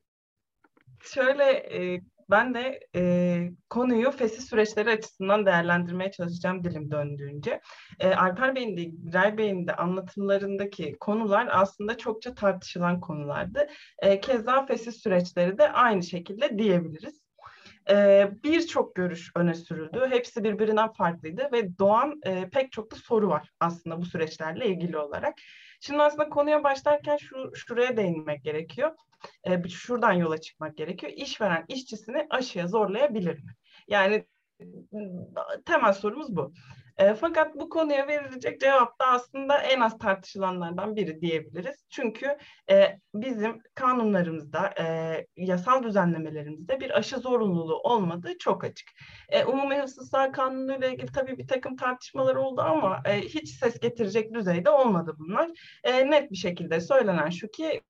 [1.02, 7.60] şöyle e, ben de e, konuyu fesih süreçleri açısından değerlendirmeye çalışacağım dilim döndüğünce.
[8.00, 13.66] E, Alper Bey'in de Giray Bey'in de anlatımlarındaki konular aslında çokça tartışılan konulardı.
[13.98, 17.20] E, keza fesih süreçleri de aynı şekilde diyebiliriz
[17.90, 20.06] e, birçok görüş öne sürüldü.
[20.10, 24.98] Hepsi birbirinden farklıydı ve doğan e, pek çok da soru var aslında bu süreçlerle ilgili
[24.98, 25.34] olarak.
[25.80, 28.96] Şimdi aslında konuya başlarken şu şuraya değinmek gerekiyor.
[29.44, 31.12] E, şuradan yola çıkmak gerekiyor.
[31.16, 33.54] İşveren işçisini aşıya zorlayabilir mi?
[33.88, 34.26] Yani
[35.66, 36.52] temel sorumuz bu.
[37.00, 41.84] E, fakat bu konuya verilecek cevap da aslında en az tartışılanlardan biri diyebiliriz.
[41.90, 42.36] Çünkü
[42.70, 48.90] e, bizim kanunlarımızda, e, yasal düzenlemelerimizde bir aşı zorunluluğu olmadığı çok açık.
[49.28, 53.80] E, Umumi Hıfzı Kanunu ile ilgili tabii bir takım tartışmalar oldu ama e, hiç ses
[53.80, 55.50] getirecek düzeyde olmadı bunlar.
[55.84, 57.80] E, net bir şekilde söylenen şu ki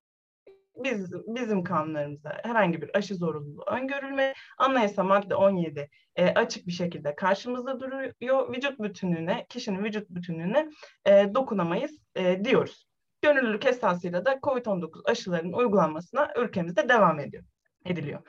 [0.75, 4.33] biz bizim kanunlarımızda herhangi bir aşı zorunluluğu öngörülme.
[4.57, 8.53] Anayasa madde 17 e, açık bir şekilde karşımızda duruyor.
[8.53, 10.69] Vücut bütünlüğüne, kişinin vücut bütünlüğüne
[11.05, 12.87] e, dokunamayız e, diyoruz.
[13.21, 17.43] Gönüllülük esasıyla da COVID-19 aşılarının uygulanmasına ülkemizde devam ediyor
[17.85, 18.21] ediliyor.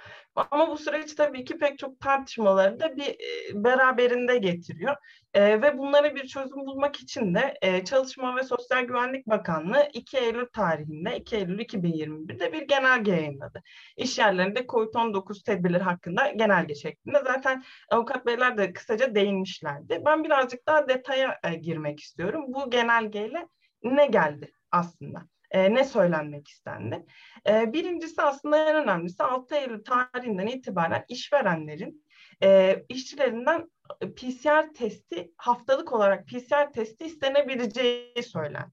[0.50, 4.96] Ama bu süreç tabii ki pek çok tartışmaları da bir e, beraberinde getiriyor.
[5.34, 10.18] E, ve bunlara bir çözüm bulmak için de e, Çalışma ve Sosyal Güvenlik Bakanlığı 2
[10.18, 13.62] Eylül tarihinde 2 Eylül 2021'de bir genelge yayınladı.
[13.96, 17.18] İş yerlerinde COVID-19 tedbirleri hakkında genelge şeklinde.
[17.24, 20.03] Zaten avukat beyler de kısaca değinmişlerdi.
[20.07, 22.44] Ben birazcık daha detaya e, girmek istiyorum.
[22.48, 23.48] Bu genelgeyle
[23.82, 25.32] ne geldi aslında?
[25.53, 27.07] E, ne söylenmek istendi?
[27.48, 32.05] E, birincisi aslında en önemlisi 6 Eylül tarihinden itibaren işverenlerin
[32.42, 33.70] e, işçilerinden
[34.16, 38.72] PCR testi haftalık olarak PCR testi istenebileceği söylendi.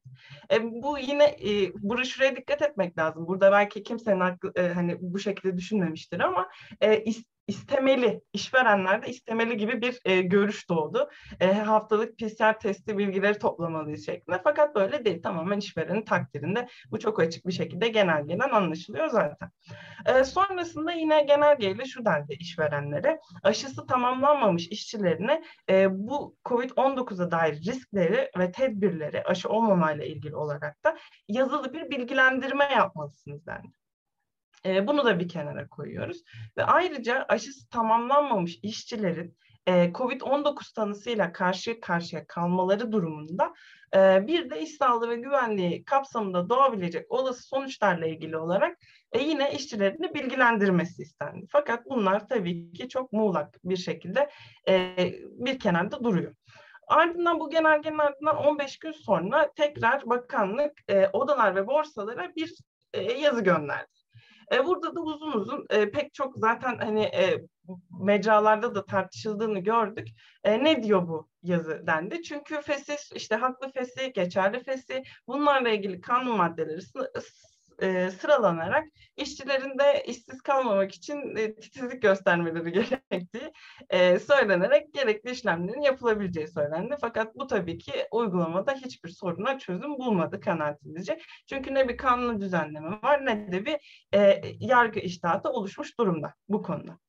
[0.51, 3.27] E, bu yine e, burada dikkat etmek lazım.
[3.27, 6.49] Burada belki kimsenin aklı, e, hani bu şekilde düşünmemiştir ama
[6.81, 7.03] e,
[7.49, 11.09] istemeli, işverenler de istemeli gibi bir e, görüş doğdu.
[11.39, 14.41] E, haftalık PCR testi bilgileri toplamalıyız şeklinde.
[14.43, 15.21] Fakat böyle değil.
[15.21, 16.67] Tamamen işverenin takdirinde.
[16.91, 19.49] Bu çok açık bir şekilde genelgeden anlaşılıyor zaten.
[20.05, 23.19] E, sonrasında yine genelgeyle şu dendi işverenlere.
[23.43, 30.97] Aşısı tamamlanmamış işçilerine e, bu COVID-19'a dair riskleri ve tedbirleri aşı olmamayla ilgili olarak da
[31.27, 33.78] yazılı bir bilgilendirme yapmalısınız dendi.
[34.65, 36.23] E, bunu da bir kenara koyuyoruz.
[36.57, 39.37] Ve ayrıca aşısı tamamlanmamış işçilerin
[39.67, 43.53] e, COVID-19 tanısıyla karşı karşıya kalmaları durumunda
[44.27, 48.77] bir de iş sağlığı ve güvenliği kapsamında doğabilecek olası sonuçlarla ilgili olarak
[49.19, 51.45] yine işçilerini bilgilendirmesi istendi.
[51.49, 54.29] Fakat bunlar tabii ki çok muğlak bir şekilde
[55.17, 56.35] bir kenarda duruyor.
[56.87, 60.73] Ardından bu genelgenin ardından 15 gün sonra tekrar bakanlık
[61.13, 62.53] odalar ve borsalara bir
[63.21, 63.98] yazı gönderdi.
[64.53, 67.45] E, burada da uzun uzun e, pek çok zaten hani e,
[68.01, 70.07] mecralarda da tartışıldığını gördük.
[70.43, 72.21] E, ne diyor bu yazı dendi.
[72.21, 76.81] Çünkü fesih, işte haklı fesih, geçerli fesih bunlarla ilgili kanun maddeleri
[77.81, 82.71] e, sıralanarak işçilerin de işsiz kalmamak için e, titizlik göstermeleri
[83.11, 83.53] gerektiği
[83.89, 86.95] e, söylenerek gerekli işlemlerin yapılabileceği söylendi.
[87.01, 91.19] Fakat bu tabii ki uygulamada hiçbir soruna çözüm bulmadı kanaatimizce.
[91.49, 96.61] Çünkü ne bir kanun düzenleme var ne de bir e, yargı iştahatı oluşmuş durumda bu
[96.61, 96.99] konuda.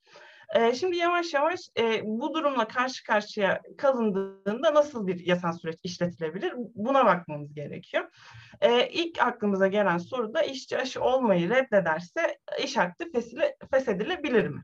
[0.75, 1.61] Şimdi yavaş yavaş
[2.03, 6.55] bu durumla karşı karşıya kalındığında nasıl bir yasal süreç işletilebilir?
[6.75, 8.11] Buna bakmamız gerekiyor.
[8.61, 13.05] E, ilk aklımıza gelen soru da işçi aşı olmayı reddederse iş hakkı
[13.71, 14.63] feshedilebilir mi?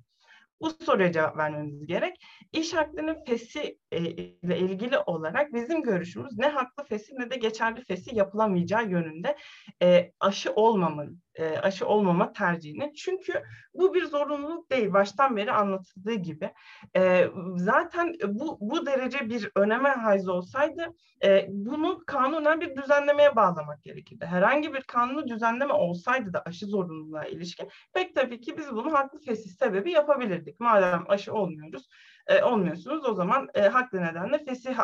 [0.60, 2.24] Bu soruya cevap vermemiz gerek.
[2.52, 8.16] İş hakkının fesi ile ilgili olarak bizim görüşümüz ne haklı fesi ne de geçerli fesi
[8.16, 9.36] yapılamayacağı yönünde
[9.82, 12.94] e, aşı olmamanın e, aşı olmama tercihini.
[12.94, 13.42] Çünkü
[13.74, 14.92] bu bir zorunluluk değil.
[14.92, 16.52] Baştan beri anlatıldığı gibi.
[16.96, 23.82] E, zaten bu, bu derece bir öneme haiz olsaydı e, bunu kanunen bir düzenlemeye bağlamak
[23.82, 24.26] gerekirdi.
[24.26, 29.20] Herhangi bir kanunu düzenleme olsaydı da aşı zorunluluğuna ilişkin pek tabii ki biz bunu haklı
[29.20, 30.60] fesis sebebi yapabilirdik.
[30.60, 31.88] Madem aşı olmuyoruz,
[32.26, 34.78] e, olmuyorsunuz o zaman e, haklı nedenle fesih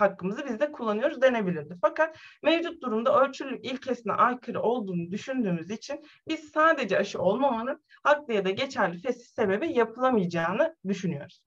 [0.00, 1.76] hakkımızı biz de kullanıyoruz denebilirdi.
[1.80, 8.44] Fakat mevcut durumda ölçülülük ilkesine aykırı olduğunu düşündüğümüz için biz sadece aşı olmamanın haklı ya
[8.44, 11.42] da geçerli fesih sebebi yapılamayacağını düşünüyoruz.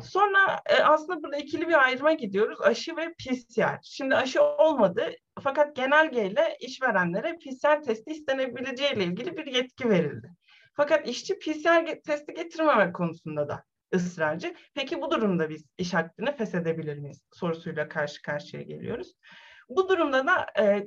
[0.00, 2.60] Sonra e, aslında burada ikili bir ayrıma gidiyoruz.
[2.62, 3.78] Aşı ve PCR.
[3.82, 5.10] Şimdi aşı olmadı
[5.42, 10.30] fakat genelgeyle işverenlere PCR testi istenebileceği ile ilgili bir yetki verildi.
[10.74, 13.64] Fakat işçi PCR testi getirmemek konusunda da
[13.94, 14.54] ısrarcı.
[14.74, 19.12] Peki bu durumda biz iş hakkını feshedebilir miyiz sorusuyla karşı karşıya geliyoruz.
[19.68, 20.86] Bu durumda da e,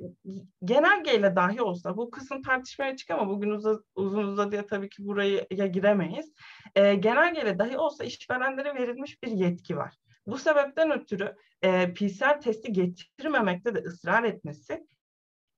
[0.64, 5.66] genelgeyle dahi olsa bu kısım tartışmaya çık ama bugün uza, uzun uzadıya tabii ki buraya
[5.66, 6.32] giremeyiz.
[6.74, 9.94] E, genelgeyle dahi olsa işverenlere verilmiş bir yetki var.
[10.26, 14.86] Bu sebepten ötürü e, PCR testi getirmemekte de ısrar etmesi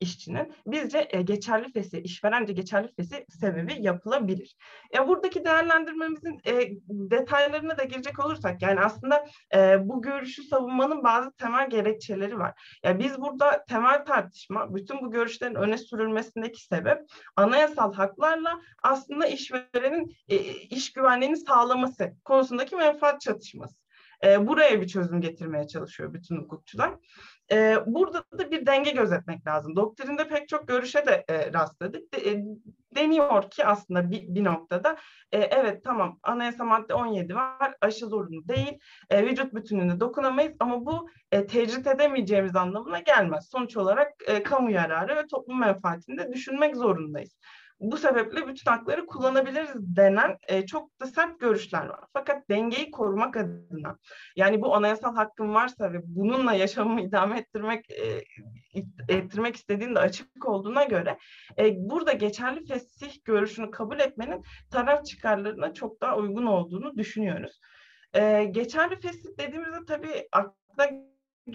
[0.03, 4.57] işçinin bizce e, geçerli fesi, işverence geçerli fesi sebebi yapılabilir.
[4.95, 11.33] Ya buradaki değerlendirmemizin e, detaylarına da girecek olursak yani aslında e, bu görüşü savunmanın bazı
[11.33, 12.79] temel gerekçeleri var.
[12.85, 16.99] Ya biz burada temel tartışma bütün bu görüşlerin öne sürülmesindeki sebep
[17.37, 23.83] anayasal haklarla aslında işverenin e, iş güvenliğini sağlaması konusundaki menfaat çatışması.
[24.25, 26.95] E, buraya bir çözüm getirmeye çalışıyor bütün hukukçular.
[27.51, 29.77] E, burada da bir denge gözetmek lazım.
[29.77, 32.15] Doktrinde pek çok görüşe de e, rastladık.
[32.15, 32.45] De, e,
[32.97, 34.97] deniyor ki aslında bir, bir noktada
[35.33, 38.79] e, evet tamam anayasa madde 17 var aşı zorunlu değil
[39.11, 43.49] e, vücut bütünlüğüne dokunamayız ama bu e, tecrit edemeyeceğimiz anlamına gelmez.
[43.51, 47.37] Sonuç olarak e, kamu yararı ve toplum menfaatini de düşünmek zorundayız
[47.83, 52.01] bu sebeple bütün hakları kullanabiliriz denen e, çok da sert görüşler var.
[52.13, 53.99] Fakat dengeyi korumak adına
[54.37, 58.25] yani bu anayasal hakkın varsa ve bununla yaşamımı idame ettirmek e,
[59.09, 61.19] ettirmek istediğinde açık olduğuna göre
[61.59, 67.61] e, burada geçerli fesih görüşünü kabul etmenin taraf çıkarlarına çok daha uygun olduğunu düşünüyoruz.
[68.15, 70.91] E, geçerli fesih dediğimizde tabii akla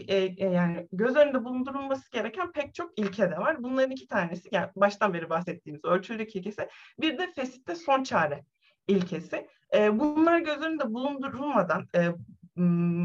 [0.07, 3.63] e, e, yani göz önünde bulundurulması gereken pek çok ilke de var.
[3.63, 6.69] Bunların iki tanesi yani baştan beri bahsettiğimiz ölçülük ilkesi
[6.99, 8.43] bir de fesitte son çare
[8.87, 9.47] ilkesi.
[9.73, 12.09] E, bunlar göz önünde bulundurulmadan e,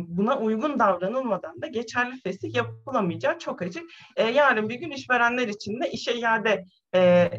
[0.09, 3.83] buna uygun davranılmadan da geçerli fesih yapılamayacağı çok açık.
[4.17, 6.65] E, yarın bir gün işverenler için de işe iade
[6.95, 7.31] e,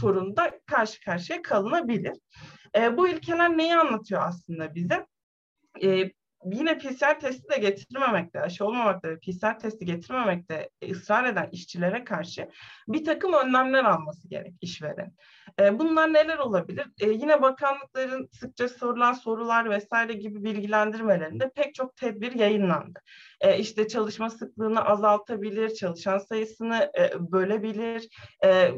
[0.00, 2.18] sorununda karşı karşıya kalınabilir.
[2.76, 5.06] E, bu ilkeler neyi anlatıyor aslında bize?
[5.82, 6.10] E,
[6.52, 12.48] yine PCR testi de getirmemekte, aşı olmamakta PCR testi getirmemekte ısrar eden işçilere karşı
[12.88, 15.12] bir takım önlemler alması gerek işveren.
[15.60, 16.86] E, bunlar neler olabilir?
[17.00, 23.00] E, yine bakanlıkların sıkça sorulan sorular vesaire gibi bilgilendirmelerinde pek çok tedbir yayınlandı.
[23.40, 28.08] E, işte çalışma sıklığını azaltabilir, çalışan sayısını e, bölebilir,
[28.44, 28.70] e,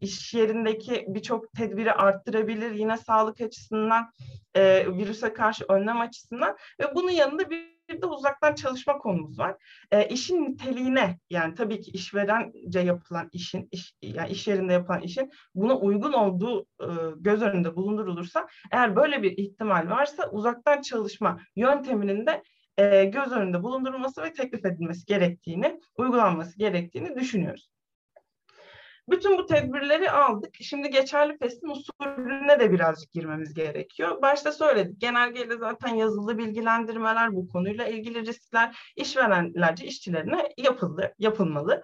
[0.00, 2.70] iş yerindeki birçok tedbiri arttırabilir.
[2.70, 4.12] Yine sağlık açısından,
[4.56, 9.56] e, virüse karşı önlem açısından ve bunun yanında bir bir de uzaktan çalışma konumuz var.
[9.90, 15.30] E, işin niteliğine yani tabii ki işverence yapılan işin, iş, yani iş yerinde yapılan işin
[15.54, 16.86] buna uygun olduğu e,
[17.16, 22.42] göz önünde bulundurulursa eğer böyle bir ihtimal varsa uzaktan çalışma yönteminin de
[22.76, 27.75] e, göz önünde bulundurulması ve teklif edilmesi gerektiğini, uygulanması gerektiğini düşünüyoruz.
[29.08, 30.54] Bütün bu tedbirleri aldık.
[30.60, 34.22] Şimdi geçerli festin usulüne de birazcık girmemiz gerekiyor.
[34.22, 35.00] Başta söyledik.
[35.00, 41.82] Genelgeyle zaten yazılı bilgilendirmeler bu konuyla ilgili riskler işverenlerce işçilerine yapıldı, yapılmalı.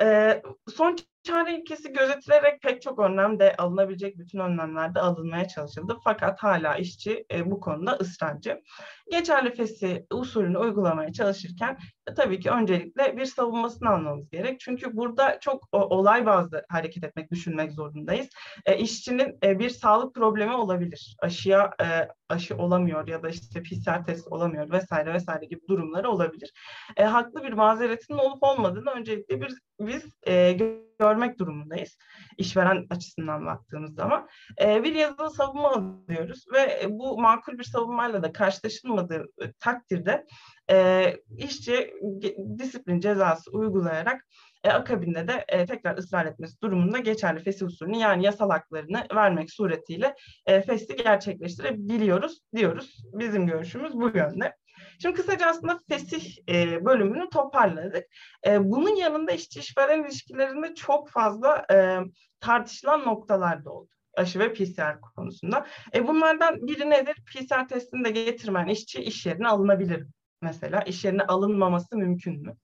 [0.00, 0.42] Ee,
[0.76, 0.96] son
[1.26, 5.96] çare ilkesi gözetilerek pek çok önlem de alınabilecek bütün önlemler de alınmaya çalışıldı.
[6.04, 8.62] Fakat hala işçi e, bu konuda ısrarcı.
[9.10, 11.78] Geçerli fesi usulünü uygulamaya çalışırken
[12.10, 14.60] e, tabii ki öncelikle bir savunmasını almamız gerek.
[14.60, 18.28] Çünkü burada çok o, olay bazlı hareket etmek, düşünmek zorundayız.
[18.66, 21.16] E, işçinin e, bir sağlık problemi olabilir.
[21.22, 21.86] Aşıya e,
[22.28, 26.52] aşı olamıyor ya da işte PCR test olamıyor vesaire vesaire gibi durumları olabilir.
[26.96, 30.52] E, haklı bir mazeretinin olup olmadığını öncelikle bir, biz e,
[30.98, 31.96] görmek durumundayız.
[32.38, 34.28] İşveren açısından baktığımız zaman.
[34.60, 40.26] E, bir yazılı savunma alıyoruz ve bu makul bir savunmayla da karşılaşılmadığı e, takdirde
[40.70, 41.94] e, işçi
[42.58, 44.26] disiplin cezası uygulayarak
[44.64, 49.50] e, akabinde de e, tekrar ısrar etmesi durumunda geçerli fesih usulünü yani yasal haklarını vermek
[49.50, 50.14] suretiyle
[50.46, 52.96] e, fesli gerçekleştirebiliyoruz diyoruz.
[53.12, 54.56] Bizim görüşümüz bu yönde.
[55.02, 58.04] Şimdi kısaca aslında fesih e, bölümünü toparladık.
[58.46, 61.98] E, bunun yanında işçi işveren ilişkilerinde çok fazla e,
[62.40, 65.66] tartışılan noktalar da oldu aşı ve PCR konusunda.
[65.94, 67.14] E bunlardan biri nedir?
[67.14, 70.06] PCR testini de getirmeyen işçi iş yerine alınabilir
[70.42, 70.80] mesela.
[70.80, 72.56] İş yerine alınmaması mümkün mü?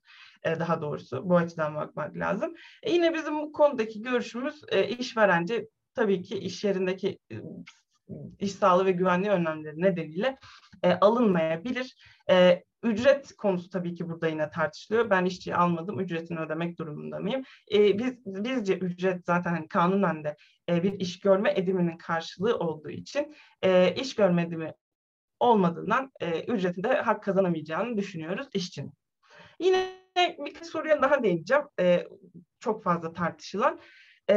[0.42, 2.54] E, daha doğrusu bu açıdan bakmak lazım.
[2.82, 7.18] E yine bizim bu konudaki görüşümüz e, işverence tabii ki iş yerindeki
[8.38, 10.38] iş sağlığı ve güvenliği önlemleri nedeniyle
[10.82, 11.96] e, alınmayabilir.
[12.30, 15.10] E, ücret konusu tabii ki burada yine tartışılıyor.
[15.10, 17.42] Ben işçiyi almadım, ücretini ödemek durumunda mıyım?
[17.72, 20.36] E, biz bizce ücret zaten hani kanunen de
[20.68, 24.72] e, bir iş görme ediminin karşılığı olduğu için e, iş görme edimi
[25.40, 28.92] olmadığından e, ücretinde hak kazanamayacağını düşünüyoruz işçinin.
[29.60, 31.64] Yine birkaç soruya daha değineceğim.
[31.80, 32.06] E,
[32.60, 33.80] çok fazla tartışılan.
[34.32, 34.36] E,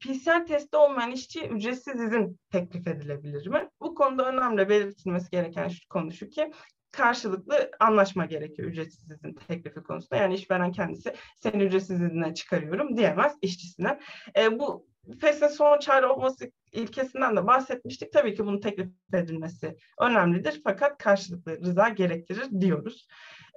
[0.00, 3.68] PCR testi olmayan işçi ücretsiz izin teklif edilebilir mi?
[3.80, 6.52] Bu konuda önemli belirtilmesi gereken şu konu şu ki
[6.92, 10.16] karşılıklı anlaşma gerekiyor ücretsiz izin teklifi konusunda.
[10.16, 14.00] Yani işveren kendisi seni ücretsiz izine çıkarıyorum diyemez işçisine.
[14.36, 14.86] E, bu
[15.20, 18.12] FES'in son çare olması ilkesinden de bahsetmiştik.
[18.12, 23.06] Tabii ki bunun teklif edilmesi önemlidir fakat karşılıklı rıza gerektirir diyoruz.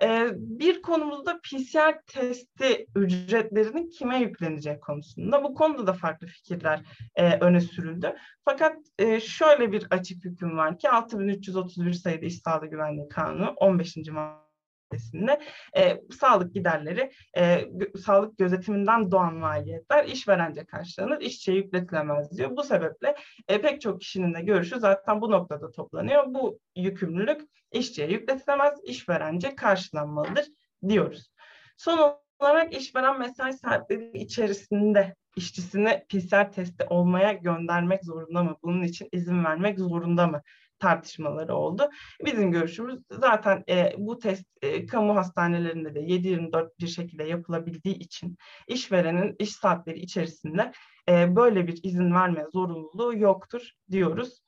[0.03, 5.43] Ee, bir konumuzda PCR testi ücretlerinin kime yüklenecek konusunda.
[5.43, 6.81] Bu konuda da farklı fikirler
[7.15, 8.15] e, öne sürüldü.
[8.45, 13.95] Fakat e, şöyle bir açık hüküm var ki 6331 sayıda İş Sağlığı Güvenliği Kanunu 15.
[14.11, 14.50] madde
[14.91, 15.39] maddesinde
[15.77, 17.65] e, sağlık giderleri, e,
[18.05, 22.57] sağlık gözetiminden doğan maliyetler işverence karşılanır, işçiye yükletilemez diyor.
[22.57, 23.15] Bu sebeple
[23.47, 26.23] e, pek çok kişinin de görüşü zaten bu noktada toplanıyor.
[26.27, 30.45] Bu yükümlülük işçiye yükletilemez, işverence karşılanmalıdır
[30.87, 31.31] diyoruz.
[31.77, 38.57] Son olarak işveren mesai saatleri içerisinde işçisini PCR testi olmaya göndermek zorunda mı?
[38.63, 40.41] Bunun için izin vermek zorunda mı?
[40.81, 41.89] Tartışmaları oldu.
[42.25, 48.37] Bizim görüşümüz zaten e, bu test e, kamu hastanelerinde de 7-24 bir şekilde yapılabildiği için
[48.67, 50.71] işverenin iş saatleri içerisinde
[51.09, 54.41] e, böyle bir izin verme zorunluluğu yoktur diyoruz.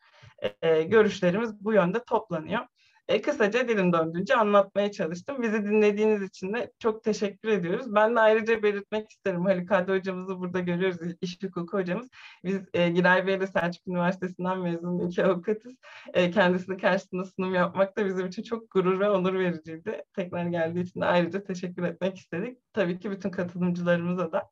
[0.62, 2.62] E, görüşlerimiz bu yönde toplanıyor.
[3.08, 5.42] E, kısaca dilim döndüğünce anlatmaya çalıştım.
[5.42, 7.96] Bizi dinlediğiniz için de çok teşekkür ediyoruz.
[7.96, 9.46] Ben de ayrıca belirtmek isterim.
[9.46, 10.98] Haluk Hadi hocamızı burada görüyoruz.
[11.22, 12.10] İş hukuku hocamız.
[12.44, 15.74] Biz e, Giray Bey ile Selçuk Üniversitesi'nden mezun iki avukatız.
[16.14, 20.04] E, kendisine karşısında sunum yapmak da bizim için çok gurur ve onur vericiydi.
[20.16, 22.58] Tekrar geldiği için de ayrıca teşekkür etmek istedik.
[22.74, 24.50] Tabii ki bütün katılımcılarımıza da.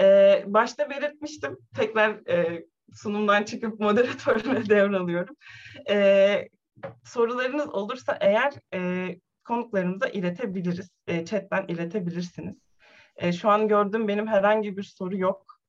[0.00, 1.58] E, başta belirtmiştim.
[1.76, 5.36] Tekrar e, sunumdan çıkıp moderatörüne devralıyorum.
[5.90, 6.48] E,
[7.04, 9.10] sorularınız olursa eğer e,
[9.44, 10.90] konuklarımıza iletebiliriz.
[11.06, 12.56] E, chatten iletebilirsiniz.
[13.16, 15.60] E, şu an gördüğüm benim herhangi bir soru yok.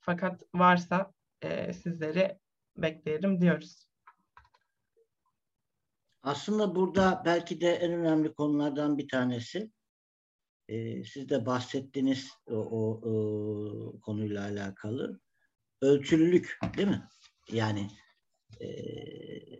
[0.00, 1.12] Fakat varsa
[1.42, 2.38] e, sizleri
[2.76, 3.86] bekleyelim diyoruz.
[6.22, 9.70] Aslında burada belki de en önemli konulardan bir tanesi
[10.68, 15.20] e, siz de bahsettiğiniz o, o, o konuyla alakalı
[15.82, 17.08] ölçülülük değil mi?
[17.52, 17.88] Yani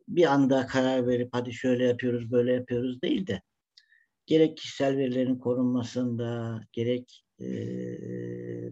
[0.08, 3.42] bir anda karar verip hadi şöyle yapıyoruz böyle yapıyoruz değil de
[4.26, 7.46] gerek kişisel verilerin korunmasında gerek e,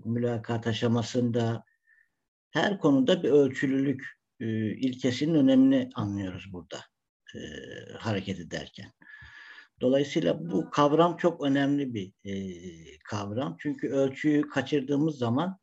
[0.04, 1.64] mülakat aşamasında
[2.50, 4.04] her konuda bir ölçülülük
[4.40, 4.46] e,
[4.76, 6.80] ilkesinin önemini anlıyoruz burada
[7.34, 7.38] e,
[7.98, 8.92] hareket ederken.
[9.80, 12.34] Dolayısıyla bu kavram çok önemli bir e,
[12.98, 13.56] kavram.
[13.58, 15.58] Çünkü ölçüyü kaçırdığımız zaman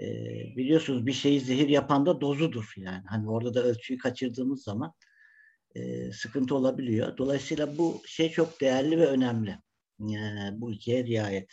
[0.00, 0.06] e,
[0.56, 2.72] biliyorsunuz bir şeyi zehir yapan da dozudur.
[2.76, 4.92] Yani hani orada da ölçüyü kaçırdığımız zaman
[5.74, 7.16] e, sıkıntı olabiliyor.
[7.16, 9.58] Dolayısıyla bu şey çok değerli ve önemli.
[10.00, 10.16] E,
[10.52, 11.50] bu ikiye riayet.